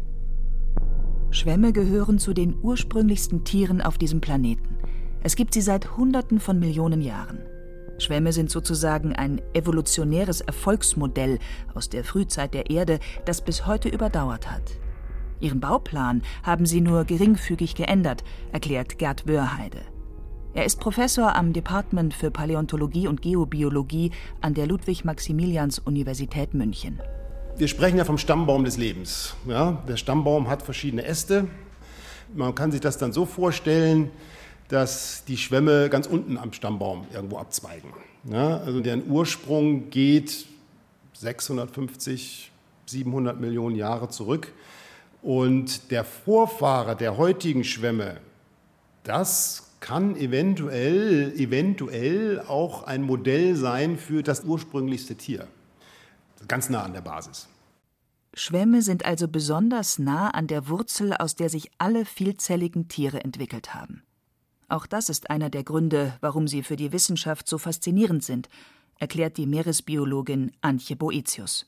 Schwämme 1.31 1.73
gehören 1.73 2.19
zu 2.19 2.33
den 2.33 2.55
ursprünglichsten 2.61 3.43
Tieren 3.43 3.81
auf 3.81 3.97
diesem 3.97 4.21
Planeten. 4.21 4.77
Es 5.25 5.37
gibt 5.37 5.53
sie 5.53 5.61
seit 5.61 5.95
Hunderten 5.95 6.41
von 6.41 6.59
Millionen 6.59 7.01
Jahren. 7.01 7.39
Schwämme 7.97 8.33
sind 8.33 8.51
sozusagen 8.51 9.13
ein 9.13 9.41
evolutionäres 9.53 10.41
Erfolgsmodell 10.41 11.39
aus 11.73 11.89
der 11.89 12.03
Frühzeit 12.03 12.53
der 12.53 12.69
Erde, 12.69 12.99
das 13.23 13.41
bis 13.41 13.65
heute 13.65 13.87
überdauert 13.87 14.51
hat. 14.51 14.63
Ihren 15.39 15.61
Bauplan 15.61 16.23
haben 16.43 16.65
sie 16.65 16.81
nur 16.81 17.05
geringfügig 17.05 17.73
geändert, 17.75 18.25
erklärt 18.51 18.97
Gerd 18.97 19.25
Wörheide. 19.25 19.79
Er 20.53 20.65
ist 20.65 20.81
Professor 20.81 21.35
am 21.35 21.53
Department 21.53 22.13
für 22.13 22.29
Paläontologie 22.29 23.07
und 23.07 23.21
Geobiologie 23.21 24.11
an 24.41 24.53
der 24.53 24.67
Ludwig-Maximilians-Universität 24.67 26.53
München. 26.53 26.99
Wir 27.55 27.69
sprechen 27.69 27.97
ja 27.97 28.03
vom 28.03 28.17
Stammbaum 28.17 28.65
des 28.65 28.77
Lebens. 28.77 29.35
Ja, 29.47 29.83
der 29.87 29.95
Stammbaum 29.95 30.49
hat 30.49 30.63
verschiedene 30.63 31.05
Äste. 31.05 31.47
Man 32.35 32.53
kann 32.55 32.71
sich 32.71 32.81
das 32.81 32.97
dann 32.97 33.13
so 33.13 33.25
vorstellen, 33.25 34.11
dass 34.69 35.23
die 35.25 35.37
Schwämme 35.37 35.89
ganz 35.89 36.07
unten 36.07 36.37
am 36.37 36.53
Stammbaum 36.53 37.05
irgendwo 37.13 37.37
abzweigen. 37.37 37.91
Ja, 38.25 38.57
also 38.57 38.79
deren 38.79 39.09
Ursprung 39.09 39.89
geht 39.89 40.45
650, 41.13 42.51
700 42.85 43.39
Millionen 43.39 43.75
Jahre 43.75 44.09
zurück 44.09 44.51
Und 45.21 45.89
der 45.91 46.03
Vorfahre 46.03 46.97
der 46.97 47.17
heutigen 47.17 47.63
Schwämme, 47.63 48.17
das 49.03 49.71
kann 49.79 50.15
eventuell, 50.17 51.33
eventuell 51.37 52.41
auch 52.47 52.83
ein 52.83 53.01
Modell 53.01 53.55
sein 53.55 53.97
für 53.97 54.21
das 54.21 54.43
ursprünglichste 54.43 55.15
Tier. 55.15 55.47
Ganz 56.47 56.69
nah 56.69 56.83
an 56.83 56.93
der 56.93 57.01
Basis. 57.01 57.47
Schwämme 58.33 58.81
sind 58.81 59.05
also 59.05 59.27
besonders 59.27 59.99
nah 59.99 60.29
an 60.29 60.47
der 60.47 60.67
Wurzel, 60.67 61.13
aus 61.13 61.35
der 61.35 61.49
sich 61.49 61.71
alle 61.77 62.03
vielzelligen 62.03 62.87
Tiere 62.87 63.23
entwickelt 63.23 63.73
haben. 63.73 64.03
Auch 64.73 64.87
das 64.87 65.07
ist 65.09 65.29
einer 65.29 65.51
der 65.51 65.63
Gründe, 65.63 66.17
warum 66.19 66.47
sie 66.47 66.63
für 66.63 66.75
die 66.75 66.91
Wissenschaft 66.91 67.47
so 67.47 67.59
faszinierend 67.59 68.23
sind, 68.23 68.49
erklärt 68.97 69.37
die 69.37 69.45
Meeresbiologin 69.45 70.51
Antje 70.61 70.95
Boetius. 70.95 71.67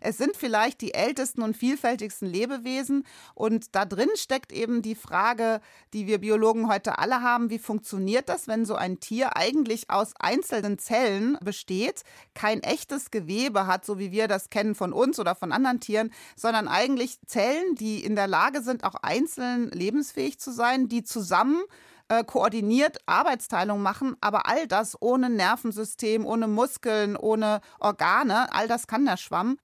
Es 0.00 0.18
sind 0.18 0.36
vielleicht 0.36 0.80
die 0.80 0.92
ältesten 0.92 1.42
und 1.42 1.56
vielfältigsten 1.56 2.26
Lebewesen 2.26 3.04
und 3.36 3.76
da 3.76 3.84
drin 3.84 4.08
steckt 4.16 4.50
eben 4.50 4.82
die 4.82 4.96
Frage, 4.96 5.60
die 5.92 6.08
wir 6.08 6.18
Biologen 6.18 6.68
heute 6.68 6.98
alle 6.98 7.22
haben, 7.22 7.50
wie 7.50 7.60
funktioniert 7.60 8.28
das, 8.28 8.48
wenn 8.48 8.64
so 8.64 8.74
ein 8.74 8.98
Tier 8.98 9.36
eigentlich 9.36 9.88
aus 9.88 10.14
einzelnen 10.18 10.76
Zellen 10.76 11.38
besteht, 11.44 12.02
kein 12.34 12.64
echtes 12.64 13.12
Gewebe 13.12 13.68
hat, 13.68 13.84
so 13.84 14.00
wie 14.00 14.10
wir 14.10 14.26
das 14.26 14.50
kennen 14.50 14.74
von 14.74 14.92
uns 14.92 15.20
oder 15.20 15.36
von 15.36 15.52
anderen 15.52 15.78
Tieren, 15.78 16.12
sondern 16.34 16.66
eigentlich 16.66 17.20
Zellen, 17.26 17.76
die 17.76 18.02
in 18.02 18.16
der 18.16 18.26
Lage 18.26 18.62
sind, 18.62 18.82
auch 18.82 18.96
einzeln 18.96 19.70
lebensfähig 19.70 20.40
zu 20.40 20.50
sein, 20.50 20.88
die 20.88 21.04
zusammen 21.04 21.62
äh, 22.10 22.24
koordiniert 22.24 22.98
Arbeitsteilung 23.06 23.80
machen, 23.80 24.16
aber 24.20 24.46
all 24.46 24.66
das 24.66 25.00
ohne 25.00 25.30
Nervensystem, 25.30 26.26
ohne 26.26 26.48
Muskeln, 26.48 27.16
ohne 27.16 27.60
Organe, 27.78 28.52
all 28.52 28.68
das 28.68 28.86
kann 28.88 29.06
der 29.06 29.16
Schwamm. 29.16 29.58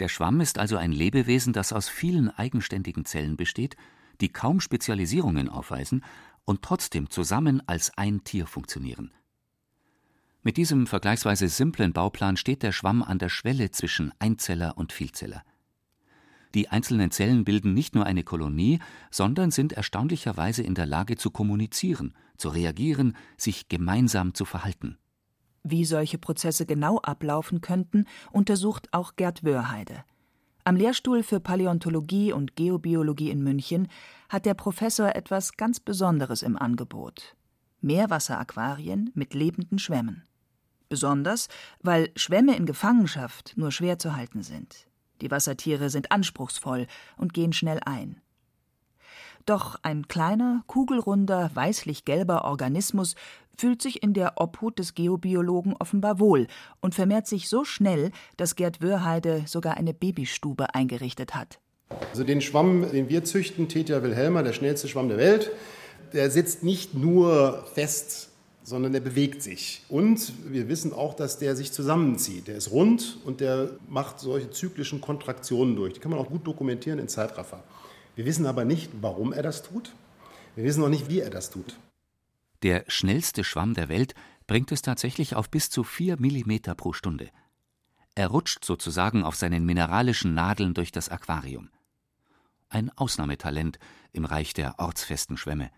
Der 0.00 0.08
Schwamm 0.08 0.40
ist 0.40 0.58
also 0.58 0.76
ein 0.76 0.90
Lebewesen, 0.90 1.52
das 1.52 1.72
aus 1.72 1.88
vielen 1.88 2.28
eigenständigen 2.28 3.04
Zellen 3.04 3.36
besteht, 3.36 3.76
die 4.20 4.32
kaum 4.32 4.60
Spezialisierungen 4.60 5.48
aufweisen 5.48 6.04
und 6.44 6.62
trotzdem 6.62 7.08
zusammen 7.08 7.62
als 7.68 7.96
ein 7.96 8.24
Tier 8.24 8.48
funktionieren. 8.48 9.14
Mit 10.42 10.56
diesem 10.56 10.88
vergleichsweise 10.88 11.48
simplen 11.48 11.92
Bauplan 11.92 12.36
steht 12.36 12.64
der 12.64 12.72
Schwamm 12.72 13.04
an 13.04 13.20
der 13.20 13.28
Schwelle 13.28 13.70
zwischen 13.70 14.12
Einzeller 14.18 14.76
und 14.76 14.92
Vielzeller. 14.92 15.44
Die 16.54 16.68
einzelnen 16.68 17.10
Zellen 17.10 17.44
bilden 17.44 17.72
nicht 17.72 17.94
nur 17.94 18.04
eine 18.04 18.24
Kolonie, 18.24 18.78
sondern 19.10 19.50
sind 19.50 19.72
erstaunlicherweise 19.72 20.62
in 20.62 20.74
der 20.74 20.86
Lage 20.86 21.16
zu 21.16 21.30
kommunizieren, 21.30 22.14
zu 22.36 22.50
reagieren, 22.50 23.16
sich 23.36 23.68
gemeinsam 23.68 24.34
zu 24.34 24.44
verhalten. 24.44 24.98
Wie 25.64 25.84
solche 25.84 26.18
Prozesse 26.18 26.66
genau 26.66 26.98
ablaufen 26.98 27.60
könnten, 27.60 28.06
untersucht 28.32 28.92
auch 28.92 29.16
Gerd 29.16 29.44
Wörheide. 29.44 30.04
Am 30.64 30.76
Lehrstuhl 30.76 31.22
für 31.22 31.40
Paläontologie 31.40 32.32
und 32.32 32.54
Geobiologie 32.56 33.30
in 33.30 33.42
München 33.42 33.88
hat 34.28 34.44
der 34.44 34.54
Professor 34.54 35.14
etwas 35.14 35.56
ganz 35.56 35.80
Besonderes 35.80 36.42
im 36.42 36.56
Angebot: 36.56 37.36
Meerwasseraquarien 37.80 39.10
mit 39.14 39.34
lebenden 39.34 39.78
Schwämmen. 39.78 40.24
Besonders, 40.88 41.48
weil 41.80 42.10
Schwämme 42.16 42.56
in 42.56 42.66
Gefangenschaft 42.66 43.54
nur 43.56 43.72
schwer 43.72 43.98
zu 43.98 44.14
halten 44.14 44.42
sind. 44.42 44.86
Die 45.20 45.30
Wassertiere 45.30 45.90
sind 45.90 46.10
anspruchsvoll 46.10 46.86
und 47.16 47.34
gehen 47.34 47.52
schnell 47.52 47.80
ein. 47.84 48.20
Doch 49.46 49.76
ein 49.82 50.06
kleiner, 50.06 50.62
kugelrunder, 50.66 51.50
weißlich-gelber 51.54 52.44
Organismus 52.44 53.14
fühlt 53.56 53.82
sich 53.82 54.02
in 54.02 54.14
der 54.14 54.40
Obhut 54.40 54.78
des 54.78 54.94
Geobiologen 54.94 55.74
offenbar 55.78 56.18
wohl 56.18 56.46
und 56.80 56.94
vermehrt 56.94 57.26
sich 57.26 57.48
so 57.48 57.64
schnell, 57.64 58.10
dass 58.36 58.56
Gerd 58.56 58.80
Wörheide 58.80 59.44
sogar 59.46 59.76
eine 59.76 59.94
Babystube 59.94 60.74
eingerichtet 60.74 61.34
hat. 61.34 61.58
Also 62.10 62.24
den 62.24 62.40
Schwamm, 62.40 62.90
den 62.90 63.08
wir 63.08 63.24
züchten, 63.24 63.68
Tetia 63.68 64.02
wilhelma, 64.02 64.42
der 64.42 64.52
schnellste 64.52 64.88
Schwamm 64.88 65.08
der 65.08 65.18
Welt, 65.18 65.50
der 66.12 66.30
sitzt 66.30 66.62
nicht 66.62 66.94
nur 66.94 67.66
fest, 67.74 68.31
sondern 68.64 68.92
der 68.92 69.00
bewegt 69.00 69.42
sich. 69.42 69.82
Und 69.88 70.32
wir 70.50 70.68
wissen 70.68 70.92
auch, 70.92 71.14
dass 71.14 71.38
der 71.38 71.56
sich 71.56 71.72
zusammenzieht. 71.72 72.48
Der 72.48 72.56
ist 72.56 72.70
rund 72.70 73.18
und 73.24 73.40
der 73.40 73.70
macht 73.88 74.20
solche 74.20 74.50
zyklischen 74.50 75.00
Kontraktionen 75.00 75.76
durch. 75.76 75.94
Die 75.94 76.00
kann 76.00 76.10
man 76.10 76.20
auch 76.20 76.28
gut 76.28 76.46
dokumentieren 76.46 76.98
in 76.98 77.08
Zeitraffer. 77.08 77.62
Wir 78.14 78.24
wissen 78.24 78.46
aber 78.46 78.64
nicht, 78.64 78.90
warum 79.00 79.32
er 79.32 79.42
das 79.42 79.62
tut. 79.62 79.92
Wir 80.54 80.64
wissen 80.64 80.84
auch 80.84 80.88
nicht, 80.88 81.08
wie 81.08 81.20
er 81.20 81.30
das 81.30 81.50
tut. 81.50 81.76
Der 82.62 82.84
schnellste 82.86 83.42
Schwamm 83.42 83.74
der 83.74 83.88
Welt 83.88 84.14
bringt 84.46 84.70
es 84.70 84.82
tatsächlich 84.82 85.34
auf 85.34 85.50
bis 85.50 85.70
zu 85.70 85.82
vier 85.82 86.20
Millimeter 86.20 86.74
pro 86.74 86.92
Stunde. 86.92 87.30
Er 88.14 88.28
rutscht 88.28 88.64
sozusagen 88.64 89.24
auf 89.24 89.34
seinen 89.34 89.64
mineralischen 89.64 90.34
Nadeln 90.34 90.74
durch 90.74 90.92
das 90.92 91.08
Aquarium. 91.08 91.70
Ein 92.68 92.90
Ausnahmetalent 92.96 93.78
im 94.12 94.24
Reich 94.24 94.52
der 94.52 94.78
ortsfesten 94.78 95.36
Schwämme. 95.36 95.70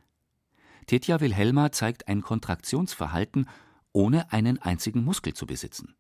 Tetja 0.84 1.20
Wilhelma 1.20 1.72
zeigt 1.72 2.08
ein 2.08 2.22
Kontraktionsverhalten, 2.22 3.48
ohne 3.92 4.32
einen 4.32 4.60
einzigen 4.60 5.04
Muskel 5.04 5.34
zu 5.34 5.46
besitzen. 5.46 5.94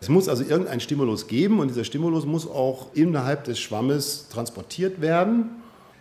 Es 0.00 0.08
muss 0.08 0.28
also 0.28 0.42
irgendeinen 0.44 0.80
Stimulus 0.80 1.26
geben 1.28 1.60
und 1.60 1.68
dieser 1.68 1.84
Stimulus 1.84 2.26
muss 2.26 2.46
auch 2.46 2.94
innerhalb 2.94 3.44
des 3.44 3.58
Schwammes 3.58 4.28
transportiert 4.28 5.00
werden, 5.00 5.50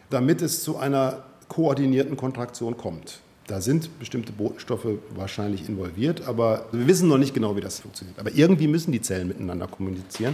damit 0.10 0.42
es 0.42 0.64
zu 0.64 0.78
einer 0.78 1.24
koordinierten 1.48 2.18
Kontraktion 2.18 2.76
kommt. 2.76 3.20
Da 3.48 3.60
sind 3.60 4.00
bestimmte 4.00 4.32
Botenstoffe 4.32 4.88
wahrscheinlich 5.16 5.68
involviert, 5.68 6.28
aber 6.28 6.66
wir 6.72 6.88
wissen 6.88 7.10
noch 7.10 7.18
nicht 7.18 7.34
genau, 7.34 7.56
wie 7.56 7.62
das 7.62 7.82
funktioniert. 7.82 8.18
Aber 8.18 8.32
irgendwie 8.34 8.68
müssen 8.68 8.92
die 8.92 9.02
Zellen 9.02 9.28
miteinander 9.28 9.68
kommunizieren. 9.68 10.34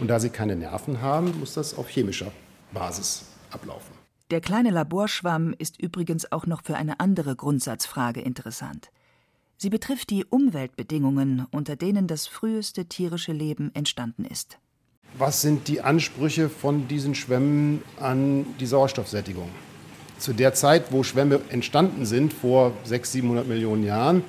Und 0.00 0.08
da 0.08 0.20
sie 0.20 0.28
keine 0.28 0.54
Nerven 0.54 1.00
haben, 1.00 1.38
muss 1.40 1.54
das 1.54 1.76
auf 1.76 1.88
chemischer 1.88 2.30
Basis 2.72 3.24
ablaufen. 3.50 4.01
Der 4.32 4.40
kleine 4.40 4.70
Laborschwamm 4.70 5.54
ist 5.58 5.78
übrigens 5.78 6.32
auch 6.32 6.46
noch 6.46 6.64
für 6.64 6.74
eine 6.74 7.00
andere 7.00 7.36
Grundsatzfrage 7.36 8.22
interessant. 8.22 8.90
Sie 9.58 9.68
betrifft 9.68 10.08
die 10.08 10.24
Umweltbedingungen, 10.24 11.46
unter 11.50 11.76
denen 11.76 12.06
das 12.06 12.28
früheste 12.28 12.86
tierische 12.86 13.32
Leben 13.32 13.70
entstanden 13.74 14.24
ist. 14.24 14.56
Was 15.18 15.42
sind 15.42 15.68
die 15.68 15.82
Ansprüche 15.82 16.48
von 16.48 16.88
diesen 16.88 17.14
Schwämmen 17.14 17.82
an 18.00 18.46
die 18.58 18.64
Sauerstoffsättigung? 18.64 19.50
zu 20.16 20.32
der 20.32 20.54
Zeit, 20.54 20.92
wo 20.92 21.02
Schwämme 21.02 21.40
entstanden 21.50 22.06
sind, 22.06 22.32
vor 22.32 22.72
600, 22.84 23.06
700 23.06 23.48
Millionen 23.48 23.84
Jahren, 23.84 24.24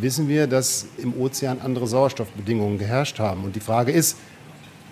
wissen 0.00 0.28
wir, 0.28 0.46
dass 0.46 0.86
im 0.96 1.12
Ozean 1.20 1.60
andere 1.60 1.86
Sauerstoffbedingungen 1.86 2.78
geherrscht 2.78 3.18
haben. 3.18 3.44
Und 3.44 3.54
die 3.54 3.60
Frage 3.60 3.92
ist, 3.92 4.16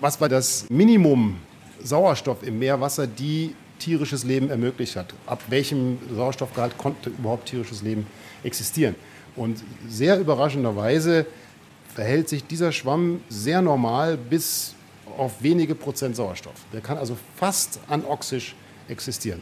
was 0.01 0.21
war 0.21 0.29
das 0.29 0.69
Minimum 0.69 1.37
Sauerstoff 1.81 2.43
im 2.43 2.59
Meerwasser, 2.59 3.07
die 3.07 3.55
tierisches 3.79 4.23
Leben 4.23 4.49
ermöglicht 4.49 4.95
hat? 4.95 5.13
Ab 5.25 5.43
welchem 5.49 5.97
Sauerstoffgehalt 6.13 6.77
konnte 6.77 7.09
überhaupt 7.09 7.47
tierisches 7.47 7.81
Leben 7.81 8.07
existieren? 8.43 8.95
Und 9.35 9.63
sehr 9.87 10.19
überraschenderweise 10.19 11.25
verhält 11.93 12.29
sich 12.29 12.45
dieser 12.45 12.71
Schwamm 12.71 13.21
sehr 13.29 13.61
normal 13.61 14.17
bis 14.17 14.75
auf 15.17 15.41
wenige 15.41 15.75
Prozent 15.75 16.15
Sauerstoff. 16.15 16.65
Der 16.73 16.81
kann 16.81 16.97
also 16.97 17.17
fast 17.35 17.79
anoxisch 17.87 18.55
existieren. 18.87 19.41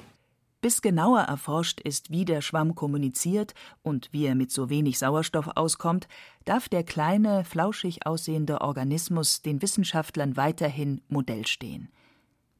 Bis 0.62 0.82
genauer 0.82 1.20
erforscht 1.22 1.82
ist, 1.82 2.10
wie 2.10 2.24
der 2.24 2.42
Schwamm 2.42 2.74
kommuniziert 2.74 3.54
und 3.82 4.08
wie 4.13 4.25
er 4.25 4.34
mit 4.34 4.50
so 4.50 4.70
wenig 4.70 4.98
Sauerstoff 4.98 5.50
auskommt, 5.56 6.08
darf 6.46 6.70
der 6.70 6.84
kleine, 6.84 7.44
flauschig 7.44 8.06
aussehende 8.06 8.62
Organismus 8.62 9.42
den 9.42 9.62
Wissenschaftlern 9.62 10.38
weiterhin 10.38 11.02
Modell 11.10 11.46
stehen. 11.48 11.90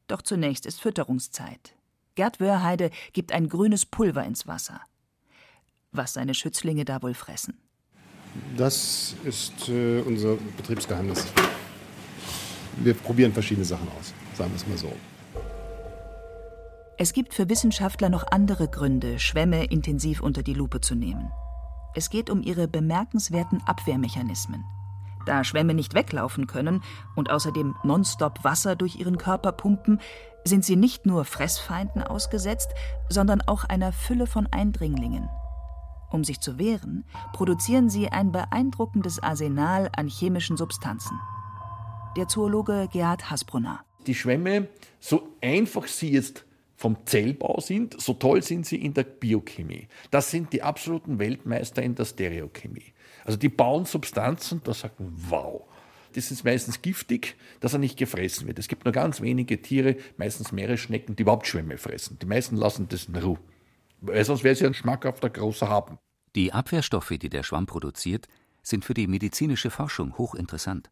Doch 0.06 0.22
zunächst 0.22 0.66
ist 0.66 0.80
Fütterungszeit. 0.80 1.74
Gerd 2.14 2.40
Wörheide 2.40 2.90
gibt 3.12 3.32
ein 3.32 3.48
grünes 3.48 3.86
Pulver 3.86 4.24
ins 4.24 4.46
Wasser. 4.46 4.80
Was 5.92 6.14
seine 6.14 6.34
Schützlinge 6.34 6.84
da 6.84 7.02
wohl 7.02 7.14
fressen? 7.14 7.58
Das 8.56 9.14
ist 9.24 9.68
äh, 9.68 10.00
unser 10.00 10.36
Betriebsgeheimnis. 10.56 11.26
Wir 12.76 12.94
probieren 12.94 13.32
verschiedene 13.32 13.64
Sachen 13.64 13.88
aus, 13.98 14.12
sagen 14.36 14.50
wir 14.50 14.56
es 14.56 14.66
mal 14.66 14.78
so. 14.78 14.92
Es 16.96 17.12
gibt 17.12 17.34
für 17.34 17.48
Wissenschaftler 17.48 18.08
noch 18.08 18.26
andere 18.30 18.68
Gründe, 18.68 19.18
Schwämme 19.18 19.64
intensiv 19.64 20.20
unter 20.20 20.42
die 20.42 20.54
Lupe 20.54 20.80
zu 20.80 20.94
nehmen. 20.94 21.30
Es 21.94 22.10
geht 22.10 22.30
um 22.30 22.42
ihre 22.42 22.68
bemerkenswerten 22.68 23.62
Abwehrmechanismen. 23.66 24.64
Da 25.26 25.44
Schwämme 25.44 25.74
nicht 25.74 25.94
weglaufen 25.94 26.46
können 26.46 26.82
und 27.14 27.30
außerdem 27.30 27.74
nonstop 27.82 28.44
Wasser 28.44 28.76
durch 28.76 28.96
ihren 28.96 29.18
Körper 29.18 29.52
pumpen, 29.52 30.00
sind 30.44 30.64
sie 30.64 30.76
nicht 30.76 31.06
nur 31.06 31.24
Fressfeinden 31.24 32.02
ausgesetzt, 32.02 32.70
sondern 33.08 33.40
auch 33.42 33.64
einer 33.64 33.92
Fülle 33.92 34.26
von 34.26 34.46
Eindringlingen. 34.46 35.28
Um 36.10 36.22
sich 36.22 36.40
zu 36.40 36.58
wehren, 36.58 37.04
produzieren 37.32 37.90
sie 37.90 38.08
ein 38.08 38.30
beeindruckendes 38.30 39.22
Arsenal 39.22 39.90
an 39.96 40.06
chemischen 40.06 40.56
Substanzen. 40.56 41.18
Der 42.16 42.28
Zoologe 42.28 42.88
Gerhard 42.92 43.30
Hasbrunner. 43.30 43.80
Die 44.06 44.14
Schwämme, 44.14 44.68
so 45.00 45.28
einfach 45.40 45.86
sie 45.86 46.12
jetzt 46.12 46.44
vom 46.76 46.98
Zellbau 47.06 47.60
sind, 47.60 48.00
so 48.00 48.14
toll 48.14 48.42
sind 48.42 48.66
sie 48.66 48.76
in 48.76 48.94
der 48.94 49.04
Biochemie. 49.04 49.88
Das 50.10 50.30
sind 50.30 50.52
die 50.52 50.62
absoluten 50.62 51.18
Weltmeister 51.18 51.82
in 51.82 51.94
der 51.94 52.04
Stereochemie. 52.04 52.93
Also 53.24 53.38
die 53.38 53.48
bauen 53.48 53.86
Substanzen, 53.86 54.60
da 54.64 54.74
sagt 54.74 55.00
man, 55.00 55.12
wow. 55.28 55.62
das 56.12 56.30
ist 56.30 56.44
meistens 56.44 56.82
giftig, 56.82 57.36
dass 57.60 57.72
er 57.72 57.78
nicht 57.78 57.98
gefressen 57.98 58.46
wird. 58.46 58.58
Es 58.58 58.68
gibt 58.68 58.84
nur 58.84 58.92
ganz 58.92 59.20
wenige 59.20 59.60
Tiere, 59.60 59.96
meistens 60.16 60.52
Meeresschnecken, 60.52 61.16
die 61.16 61.22
überhaupt 61.22 61.46
Schwämme 61.46 61.78
fressen. 61.78 62.18
Die 62.20 62.26
meisten 62.26 62.56
lassen 62.56 62.88
das 62.88 63.06
in 63.06 63.16
Ruhe. 63.16 63.38
Weil 64.00 64.24
sonst 64.24 64.44
wäre 64.44 64.52
es 64.52 64.60
ja 64.60 64.66
ein 64.66 64.74
schmackhafter 64.74 65.30
großer 65.30 65.68
Happen. 65.68 65.98
Die 66.36 66.52
Abwehrstoffe, 66.52 67.14
die 67.20 67.30
der 67.30 67.42
Schwamm 67.42 67.66
produziert, 67.66 68.28
sind 68.62 68.84
für 68.84 68.94
die 68.94 69.06
medizinische 69.06 69.70
Forschung 69.70 70.18
hochinteressant. 70.18 70.90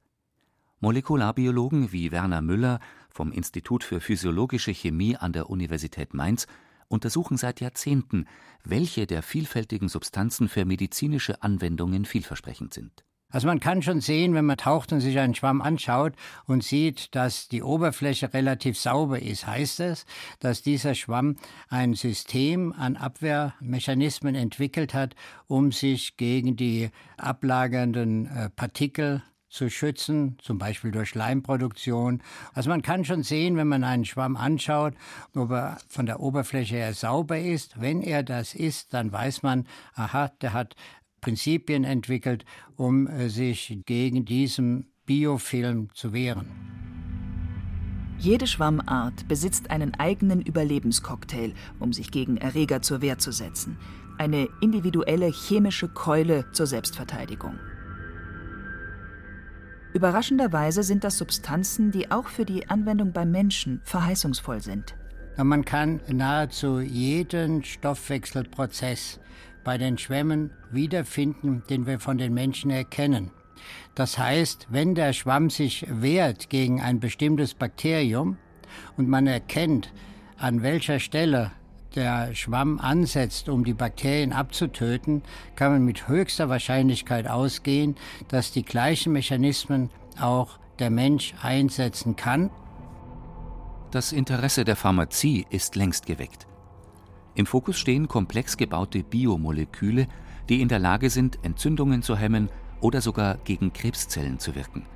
Molekularbiologen 0.80 1.92
wie 1.92 2.10
Werner 2.10 2.42
Müller 2.42 2.80
vom 3.10 3.30
Institut 3.30 3.84
für 3.84 4.00
Physiologische 4.00 4.72
Chemie 4.72 5.16
an 5.16 5.32
der 5.32 5.50
Universität 5.50 6.14
Mainz 6.14 6.46
untersuchen 6.92 7.36
seit 7.36 7.60
Jahrzehnten, 7.60 8.26
welche 8.64 9.06
der 9.06 9.22
vielfältigen 9.22 9.88
Substanzen 9.88 10.48
für 10.48 10.64
medizinische 10.64 11.42
Anwendungen 11.42 12.04
vielversprechend 12.04 12.74
sind. 12.74 13.04
Also 13.32 13.46
man 13.46 13.60
kann 13.60 13.80
schon 13.80 14.02
sehen, 14.02 14.34
wenn 14.34 14.44
man 14.44 14.58
taucht 14.58 14.92
und 14.92 15.00
sich 15.00 15.18
einen 15.18 15.34
Schwamm 15.34 15.62
anschaut 15.62 16.12
und 16.44 16.62
sieht, 16.62 17.14
dass 17.14 17.48
die 17.48 17.62
Oberfläche 17.62 18.34
relativ 18.34 18.78
sauber 18.78 19.20
ist, 19.22 19.46
heißt 19.46 19.80
es, 19.80 20.04
dass 20.38 20.60
dieser 20.60 20.94
Schwamm 20.94 21.36
ein 21.70 21.94
System 21.94 22.74
an 22.74 22.96
Abwehrmechanismen 22.96 24.34
entwickelt 24.34 24.92
hat, 24.92 25.14
um 25.46 25.72
sich 25.72 26.18
gegen 26.18 26.56
die 26.56 26.90
ablagernden 27.16 28.26
äh, 28.26 28.50
Partikel 28.50 29.22
zu 29.52 29.68
schützen, 29.68 30.36
zum 30.40 30.58
Beispiel 30.58 30.90
durch 30.90 31.10
Schleimproduktion. 31.10 32.22
Also 32.54 32.70
man 32.70 32.82
kann 32.82 33.04
schon 33.04 33.22
sehen, 33.22 33.56
wenn 33.56 33.68
man 33.68 33.84
einen 33.84 34.04
Schwamm 34.04 34.36
anschaut, 34.36 34.94
ob 35.34 35.50
er 35.50 35.78
von 35.88 36.06
der 36.06 36.20
Oberfläche 36.20 36.76
her 36.76 36.94
sauber 36.94 37.38
ist. 37.38 37.80
Wenn 37.80 38.02
er 38.02 38.22
das 38.22 38.54
ist, 38.54 38.94
dann 38.94 39.12
weiß 39.12 39.42
man, 39.42 39.66
aha, 39.94 40.28
der 40.40 40.54
hat 40.54 40.74
Prinzipien 41.20 41.84
entwickelt, 41.84 42.44
um 42.76 43.06
äh, 43.06 43.28
sich 43.28 43.82
gegen 43.86 44.24
diesen 44.24 44.90
Biofilm 45.06 45.88
zu 45.94 46.12
wehren. 46.12 46.48
Jede 48.18 48.46
Schwammart 48.46 49.26
besitzt 49.28 49.70
einen 49.70 49.94
eigenen 49.94 50.40
Überlebenscocktail, 50.40 51.54
um 51.80 51.92
sich 51.92 52.10
gegen 52.10 52.36
Erreger 52.36 52.80
zur 52.80 53.02
Wehr 53.02 53.18
zu 53.18 53.32
setzen. 53.32 53.78
Eine 54.16 54.48
individuelle 54.60 55.26
chemische 55.26 55.88
Keule 55.88 56.44
zur 56.52 56.66
Selbstverteidigung. 56.66 57.58
Überraschenderweise 59.94 60.82
sind 60.82 61.04
das 61.04 61.18
Substanzen, 61.18 61.90
die 61.90 62.10
auch 62.10 62.28
für 62.28 62.44
die 62.44 62.68
Anwendung 62.68 63.12
beim 63.12 63.30
Menschen 63.30 63.80
verheißungsvoll 63.84 64.60
sind. 64.60 64.94
Man 65.36 65.64
kann 65.64 66.00
nahezu 66.08 66.80
jeden 66.80 67.64
Stoffwechselprozess 67.64 69.20
bei 69.64 69.78
den 69.78 69.98
Schwämmen 69.98 70.50
wiederfinden, 70.70 71.62
den 71.68 71.86
wir 71.86 72.00
von 72.00 72.18
den 72.18 72.34
Menschen 72.34 72.70
erkennen. 72.70 73.30
Das 73.94 74.18
heißt, 74.18 74.68
wenn 74.70 74.94
der 74.94 75.12
Schwamm 75.12 75.50
sich 75.50 75.86
wehrt 75.88 76.50
gegen 76.50 76.80
ein 76.80 77.00
bestimmtes 77.00 77.54
Bakterium 77.54 78.36
und 78.96 79.08
man 79.08 79.26
erkennt, 79.26 79.92
an 80.36 80.62
welcher 80.62 80.98
Stelle 80.98 81.52
der 81.96 82.34
Schwamm 82.34 82.78
ansetzt, 82.78 83.48
um 83.48 83.64
die 83.64 83.74
Bakterien 83.74 84.32
abzutöten, 84.32 85.22
kann 85.56 85.72
man 85.72 85.84
mit 85.84 86.08
höchster 86.08 86.48
Wahrscheinlichkeit 86.48 87.28
ausgehen, 87.28 87.96
dass 88.28 88.52
die 88.52 88.64
gleichen 88.64 89.12
Mechanismen 89.12 89.90
auch 90.20 90.58
der 90.78 90.90
Mensch 90.90 91.34
einsetzen 91.42 92.16
kann. 92.16 92.50
Das 93.90 94.12
Interesse 94.12 94.64
der 94.64 94.76
Pharmazie 94.76 95.46
ist 95.50 95.76
längst 95.76 96.06
geweckt. 96.06 96.46
Im 97.34 97.46
Fokus 97.46 97.78
stehen 97.78 98.08
komplex 98.08 98.56
gebaute 98.56 99.02
Biomoleküle, 99.02 100.06
die 100.48 100.60
in 100.60 100.68
der 100.68 100.78
Lage 100.78 101.10
sind, 101.10 101.38
Entzündungen 101.42 102.02
zu 102.02 102.16
hemmen 102.16 102.48
oder 102.80 103.00
sogar 103.00 103.36
gegen 103.38 103.72
Krebszellen 103.72 104.38
zu 104.38 104.54
wirken. 104.54 104.86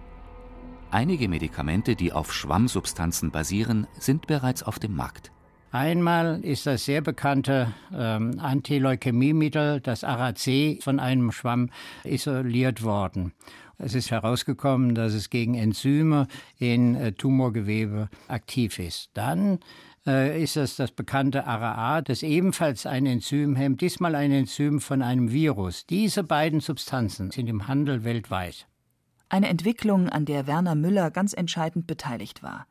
Einige 0.91 1.29
Medikamente, 1.29 1.97
die 1.97 2.13
auf 2.13 2.33
Schwammsubstanzen 2.33 3.31
basieren, 3.31 3.87
sind 3.99 4.27
bereits 4.27 4.63
auf 4.63 4.79
dem 4.79 4.95
Markt. 4.95 5.33
Einmal 5.73 6.41
ist 6.43 6.67
das 6.67 6.85
sehr 6.85 7.01
bekannte 7.01 7.75
ähm, 7.93 8.39
Antileukämiemittel, 8.39 9.81
das 9.81 10.05
Arac, 10.05 10.39
von 10.81 11.01
einem 11.01 11.33
Schwamm 11.33 11.71
isoliert 12.05 12.83
worden. 12.83 13.33
Es 13.79 13.95
ist 13.95 14.11
herausgekommen, 14.11 14.95
dass 14.95 15.13
es 15.13 15.29
gegen 15.29 15.55
Enzyme 15.55 16.29
in 16.59 16.95
äh, 16.95 17.13
Tumorgewebe 17.13 18.09
aktiv 18.27 18.79
ist. 18.79 19.11
Dann 19.13 19.59
äh, 20.07 20.43
ist 20.43 20.57
es 20.57 20.77
das 20.77 20.93
bekannte 20.93 21.47
ARA, 21.47 22.01
das 22.01 22.23
ebenfalls 22.23 22.87
ein 22.87 23.05
Enzym 23.05 23.55
hemmt, 23.55 23.81
diesmal 23.81 24.15
ein 24.15 24.33
Enzym 24.33 24.81
von 24.81 25.03
einem 25.03 25.31
Virus. 25.31 25.85
Diese 25.87 26.23
beiden 26.23 26.61
Substanzen 26.61 27.31
sind 27.31 27.49
im 27.49 27.69
Handel 27.69 28.05
weltweit. 28.05 28.67
Eine 29.29 29.49
Entwicklung, 29.49 30.09
an 30.09 30.25
der 30.25 30.47
Werner 30.47 30.77
Müller 30.77 31.11
ganz 31.11 31.33
entscheidend 31.33 31.87
beteiligt 31.87 32.43
war. 32.43 32.67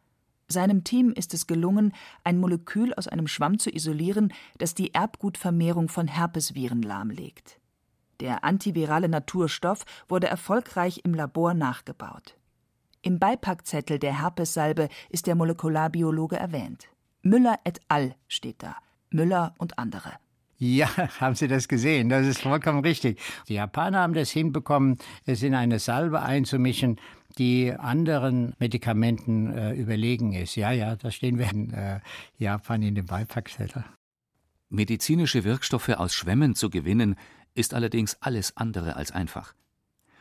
Seinem 0.47 0.84
Team 0.84 1.12
ist 1.12 1.34
es 1.34 1.47
gelungen, 1.47 1.93
ein 2.23 2.39
Molekül 2.39 2.93
aus 2.93 3.08
einem 3.08 3.27
Schwamm 3.27 3.58
zu 3.58 3.69
isolieren, 3.69 4.34
das 4.58 4.75
die 4.75 4.93
Erbgutvermehrung 4.93 5.89
von 5.89 6.08
Herpesviren 6.08 6.81
lahmlegt. 6.81 7.60
Der 8.19 8.43
antivirale 8.43 9.10
Naturstoff 9.10 9.86
wurde 10.08 10.27
erfolgreich 10.27 11.01
im 11.03 11.13
Labor 11.13 11.53
nachgebaut. 11.53 12.38
Im 13.01 13.19
Beipackzettel 13.19 13.99
der 13.99 14.21
Herpessalbe 14.21 14.89
ist 15.10 15.27
der 15.27 15.36
Molekularbiologe 15.36 16.38
erwähnt. 16.38 16.88
Müller 17.21 17.60
et 17.63 17.79
al. 17.88 18.15
steht 18.27 18.63
da. 18.63 18.75
Müller 19.10 19.53
und 19.58 19.77
andere. 19.77 20.13
Ja, 20.58 20.89
haben 21.20 21.36
Sie 21.36 21.48
das 21.48 21.68
gesehen? 21.68 22.10
Das 22.10 22.26
ist 22.26 22.41
vollkommen 22.41 22.80
richtig. 22.80 23.20
Die 23.48 23.56
Japaner 23.56 24.00
haben 24.00 24.13
das 24.13 24.32
hinbekommen, 24.32 24.98
es 25.26 25.44
in 25.44 25.54
eine 25.54 25.80
Salbe 25.80 26.22
einzumischen, 26.22 27.00
die 27.38 27.74
anderen 27.74 28.54
Medikamenten 28.60 29.52
äh, 29.52 29.74
überlegen 29.74 30.34
ist. 30.34 30.56
Ja, 30.56 30.72
ja, 30.72 30.96
da 30.96 31.12
stehen 31.12 31.38
wir 31.38 31.52
in 31.52 31.74
äh, 31.74 32.00
Japan 32.38 32.82
in 32.82 32.96
dem 32.96 33.06
Beipackzettel. 33.06 33.84
Medizinische 34.70 35.44
Wirkstoffe 35.44 35.89
aus 35.89 36.13
Schwämmen 36.13 36.56
zu 36.56 36.70
gewinnen, 36.70 37.15
ist 37.54 37.74
allerdings 37.74 38.18
alles 38.22 38.56
andere 38.58 38.96
als 38.96 39.12
einfach. 39.12 39.54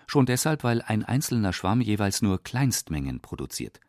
Schon 0.06 0.26
deshalb, 0.26 0.64
weil 0.64 0.82
ein 0.82 1.04
einzelner 1.04 1.52
Schwamm 1.52 1.80
jeweils 1.80 2.22
nur 2.22 2.42
Kleinstmengen 2.42 3.20
produziert. 3.20 3.80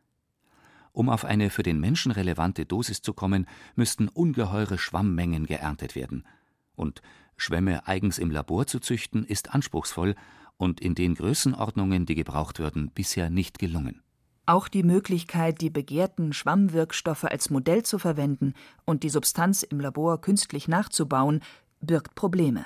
Um 0.96 1.10
auf 1.10 1.26
eine 1.26 1.50
für 1.50 1.62
den 1.62 1.82
Menschen 1.82 2.14
relevante 2.14 2.66
Dosis 2.66 3.02
zu 3.02 3.14
kommen, 3.14 3.48
müssten 3.76 4.08
ungeheure 4.08 4.78
Schwammmengen 4.78 5.46
geerntet 5.46 5.94
werden. 5.94 6.26
Und 6.74 7.02
Schwämme 7.36 7.86
eigens 7.86 8.18
im 8.18 8.32
Labor 8.32 8.66
zu 8.66 8.80
züchten, 8.80 9.26
ist 9.26 9.54
anspruchsvoll 9.54 10.16
und 10.56 10.80
in 10.80 10.96
den 10.96 11.16
Größenordnungen, 11.16 12.06
die 12.06 12.16
gebraucht 12.16 12.60
würden, 12.60 12.92
bisher 12.92 13.30
nicht 13.30 13.60
gelungen. 13.60 14.02
Auch 14.46 14.70
die 14.70 14.84
Möglichkeit, 14.84 15.60
die 15.60 15.70
begehrten 15.70 16.32
Schwammwirkstoffe 16.32 17.26
als 17.26 17.50
Modell 17.50 17.84
zu 17.84 18.00
verwenden 18.00 18.54
und 18.86 19.04
die 19.04 19.10
Substanz 19.10 19.64
im 19.64 19.82
Labor 19.82 20.22
künstlich 20.22 20.70
nachzubauen, 20.70 21.42
birgt 21.82 22.16
Probleme. 22.16 22.66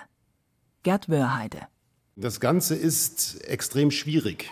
Gerd 0.84 1.10
Wörheide. 1.10 1.62
Das 2.16 2.40
Ganze 2.40 2.76
ist 2.76 3.44
extrem 3.46 3.90
schwierig. 3.90 4.52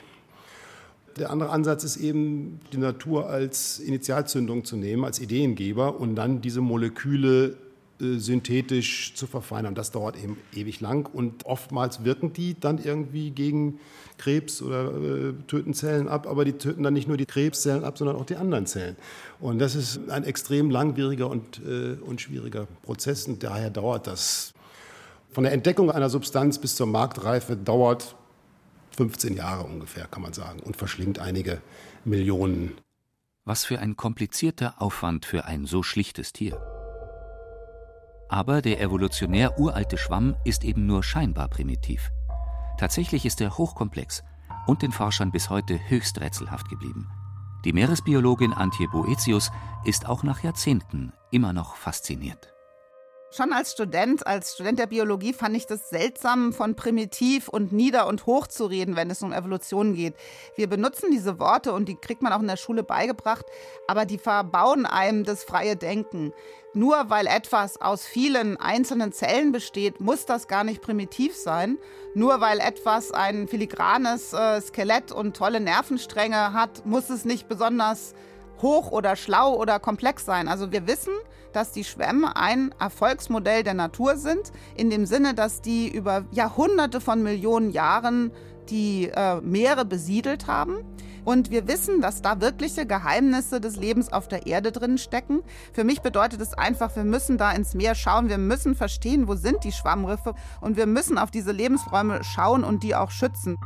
Der 1.19 1.32
andere 1.32 1.49
Ansatz 1.49 1.84
ist 1.84 1.97
eben, 1.97 2.60
die 2.73 2.77
Natur 2.77 3.30
als 3.30 3.80
Initialzündung 3.80 4.65
zu 4.65 4.77
nehmen, 4.77 5.03
als 5.03 5.19
Ideengeber 5.19 5.99
und 5.99 6.15
dann 6.15 6.41
diese 6.41 6.62
Moleküle 6.62 7.56
äh, 7.99 8.19
synthetisch 8.19 9.15
zu 9.15 9.25
verfeinern. 9.25 9.73
Das 9.73 9.91
dauert 9.91 10.21
eben 10.21 10.38
ewig 10.53 10.82
lang 10.82 11.10
und 11.12 11.45
oftmals 11.45 12.03
wirken 12.03 12.32
die 12.32 12.60
dann 12.60 12.77
irgendwie 12.77 13.32
gegen 13.32 13.80
Krebs 14.19 14.62
oder 14.62 14.93
äh, 14.93 15.34
töten 15.47 15.73
Zellen 15.73 16.08
ab, 16.08 16.27
aber 16.27 16.45
die 16.45 16.53
töten 16.53 16.84
dann 16.84 16.93
nicht 16.93 17.08
nur 17.08 17.17
die 17.17 17.25
Krebszellen 17.25 17.84
ab, 17.84 17.97
sondern 17.97 18.15
auch 18.15 18.25
die 18.25 18.36
anderen 18.36 18.67
Zellen. 18.67 18.95
Und 19.39 19.58
das 19.58 19.73
ist 19.73 20.10
ein 20.10 20.23
extrem 20.25 20.69
langwieriger 20.69 21.27
und, 21.30 21.60
äh, 21.65 21.97
und 22.01 22.21
schwieriger 22.21 22.67
Prozess 22.84 23.27
und 23.27 23.41
daher 23.43 23.71
dauert 23.71 24.06
das. 24.06 24.53
Von 25.32 25.43
der 25.43 25.53
Entdeckung 25.53 25.89
einer 25.89 26.10
Substanz 26.10 26.60
bis 26.60 26.75
zur 26.75 26.88
Marktreife 26.88 27.56
dauert 27.56 28.15
15 28.97 29.36
Jahre 29.36 29.63
ungefähr, 29.63 30.07
kann 30.07 30.23
man 30.23 30.33
sagen, 30.33 30.60
und 30.60 30.75
verschlingt 30.75 31.19
einige 31.19 31.62
Millionen. 32.03 32.77
Was 33.45 33.63
für 33.63 33.79
ein 33.79 33.95
komplizierter 33.95 34.81
Aufwand 34.81 35.25
für 35.25 35.45
ein 35.45 35.65
so 35.65 35.83
schlichtes 35.83 36.33
Tier. 36.33 36.60
Aber 38.27 38.62
der 38.62 38.81
evolutionär 38.81 39.57
uralte 39.60 39.97
Schwamm 39.97 40.36
ist 40.43 40.63
eben 40.63 40.86
nur 40.86 41.03
scheinbar 41.03 41.47
primitiv. 41.47 42.10
Tatsächlich 42.77 43.25
ist 43.25 43.39
er 43.39 43.57
hochkomplex 43.57 44.23
und 44.65 44.81
den 44.81 44.91
Forschern 44.91 45.31
bis 45.31 45.49
heute 45.49 45.79
höchst 45.89 46.19
rätselhaft 46.19 46.67
geblieben. 46.67 47.07
Die 47.63 47.73
Meeresbiologin 47.73 48.53
Antje 48.53 48.88
Boetius 48.89 49.51
ist 49.86 50.07
auch 50.07 50.23
nach 50.23 50.43
Jahrzehnten 50.43 51.13
immer 51.31 51.53
noch 51.53 51.75
fasziniert. 51.75 52.57
Schon 53.30 53.52
als 53.52 53.74
Student, 53.74 54.26
als 54.26 54.54
Student 54.54 54.80
der 54.80 54.88
Biologie 54.88 55.34
fand 55.34 55.56
ich 55.58 55.66
das 55.66 55.90
seltsam, 55.90 56.54
von 56.54 56.76
primitiv 56.76 57.50
und 57.50 57.74
nieder 57.74 58.08
und 58.08 58.26
hoch 58.26 58.48
zu 58.48 58.66
reden, 58.66 58.96
wenn 58.96 59.10
es 59.10 59.22
um 59.22 59.34
Evolution 59.34 59.96
geht. 59.96 60.16
Wir 60.56 60.68
benutzen 60.68 61.12
diese 61.12 61.38
Worte 61.38 61.74
und 61.74 61.90
die 61.90 61.96
kriegt 61.96 62.22
man 62.22 62.32
auch 62.32 62.40
in 62.40 62.48
der 62.48 62.56
Schule 62.56 62.84
beigebracht, 62.84 63.46
aber 63.86 64.06
die 64.06 64.18
verbauen 64.18 64.86
einem 64.86 65.26
das 65.26 65.44
freie 65.44 65.76
Denken. 65.76 66.32
Nur 66.74 67.10
weil 67.10 67.28
etwas 67.28 67.82
aus 67.82 68.06
vielen 68.06 68.56
einzelnen 68.56 69.12
Zellen 69.12 69.52
besteht, 69.52 70.00
muss 70.00 70.26
das 70.26 70.48
gar 70.48 70.63
nicht 70.63 70.82
primitiv 70.82 71.36
sein. 71.36 71.78
Nur 72.13 72.40
weil 72.40 72.60
etwas 72.60 73.12
ein 73.12 73.50
filigranes 73.50 74.32
äh, 74.32 74.62
Skelett 74.62 75.12
und 75.12 75.36
tolle 75.36 75.60
Nervenstränge 75.60 76.54
hat, 76.54 76.86
muss 76.86 77.10
es 77.10 77.26
nicht 77.26 77.50
besonders 77.50 78.13
hoch 78.62 78.92
oder 78.92 79.18
schlau 79.18 79.56
oder 79.56 79.80
komplex 79.80 80.24
sein. 80.24 80.48
Also 80.48 80.72
wir 80.72 80.88
wissen, 80.88 81.13
dass 81.58 81.72
die 81.72 81.84
Schwämme 81.84 82.36
ein 82.36 82.72
Erfolgsmodell 82.80 83.63
der 83.63 83.74
Natur 83.74 84.15
sind, 84.15 84.52
in 84.76 84.91
dem 84.91 85.08
Sinne, 85.08 85.34
dass 85.34 85.60
die 85.63 85.89
über 85.89 86.24
Jahrhunderte 86.30 87.02
von 87.02 87.24
Millionen 87.24 87.72
Jahren 87.72 88.32
die 88.70 89.10
äh, 89.10 89.41
Meere 89.41 89.84
besiedelt 89.84 90.46
haben. 90.46 90.84
Und 91.26 91.50
wir 91.50 91.67
wissen, 91.67 92.00
dass 92.00 92.22
da 92.22 92.41
wirkliche 92.41 92.86
Geheimnisse 92.86 93.60
des 93.60 93.76
Lebens 93.76 94.13
auf 94.13 94.28
der 94.28 94.46
Erde 94.46 94.72
drin 94.72 95.00
stecken. 95.00 95.41
Für 95.74 95.84
mich 95.84 96.02
bedeutet 96.02 96.41
es 96.41 96.54
einfach, 96.54 96.96
wir 96.96 97.04
müssen 97.04 97.39
da 97.39 97.52
ins 97.52 97.74
Meer 97.74 97.96
schauen, 97.96 98.30
wir 98.30 98.38
müssen 98.38 98.76
verstehen, 98.76 99.28
wo 99.28 99.34
sind 99.34 99.63
die 99.63 99.72
Schwammriffe 99.72 100.36
und 100.62 100.78
wir 100.78 100.86
müssen 100.86 101.17
auf 101.17 101.32
diese 101.32 101.52
Lebensräume 101.52 102.24
schauen 102.24 102.63
und 102.63 102.84
die 102.84 102.93
auch 102.93 103.10
schützen. 103.10 103.58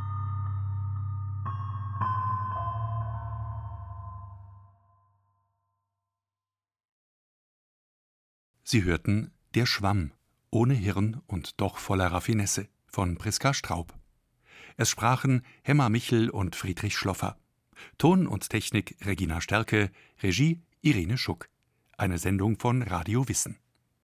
Sie 8.72 8.86
hörten 8.86 9.34
Der 9.54 9.66
Schwamm, 9.66 10.14
ohne 10.50 10.74
Hirn 10.74 11.22
und 11.28 11.60
doch 11.60 11.78
voller 11.78 12.08
Raffinesse 12.08 12.70
von 12.88 13.18
Priska 13.18 13.54
Straub. 13.54 13.94
Es 14.78 14.90
sprachen 14.90 15.42
Hemmer 15.62 15.90
Michel 15.90 16.30
und 16.30 16.56
Friedrich 16.56 16.96
Schloffer. 16.96 17.38
Ton 17.98 18.28
und 18.28 18.50
Technik 18.50 18.96
Regina 19.06 19.42
Stärke, 19.42 19.92
Regie 20.24 20.62
Irene 20.80 21.18
Schuck. 21.18 21.50
Eine 21.98 22.18
Sendung 22.18 22.58
von 22.60 22.82
Radio 22.82 23.28
Wissen. 23.28 23.58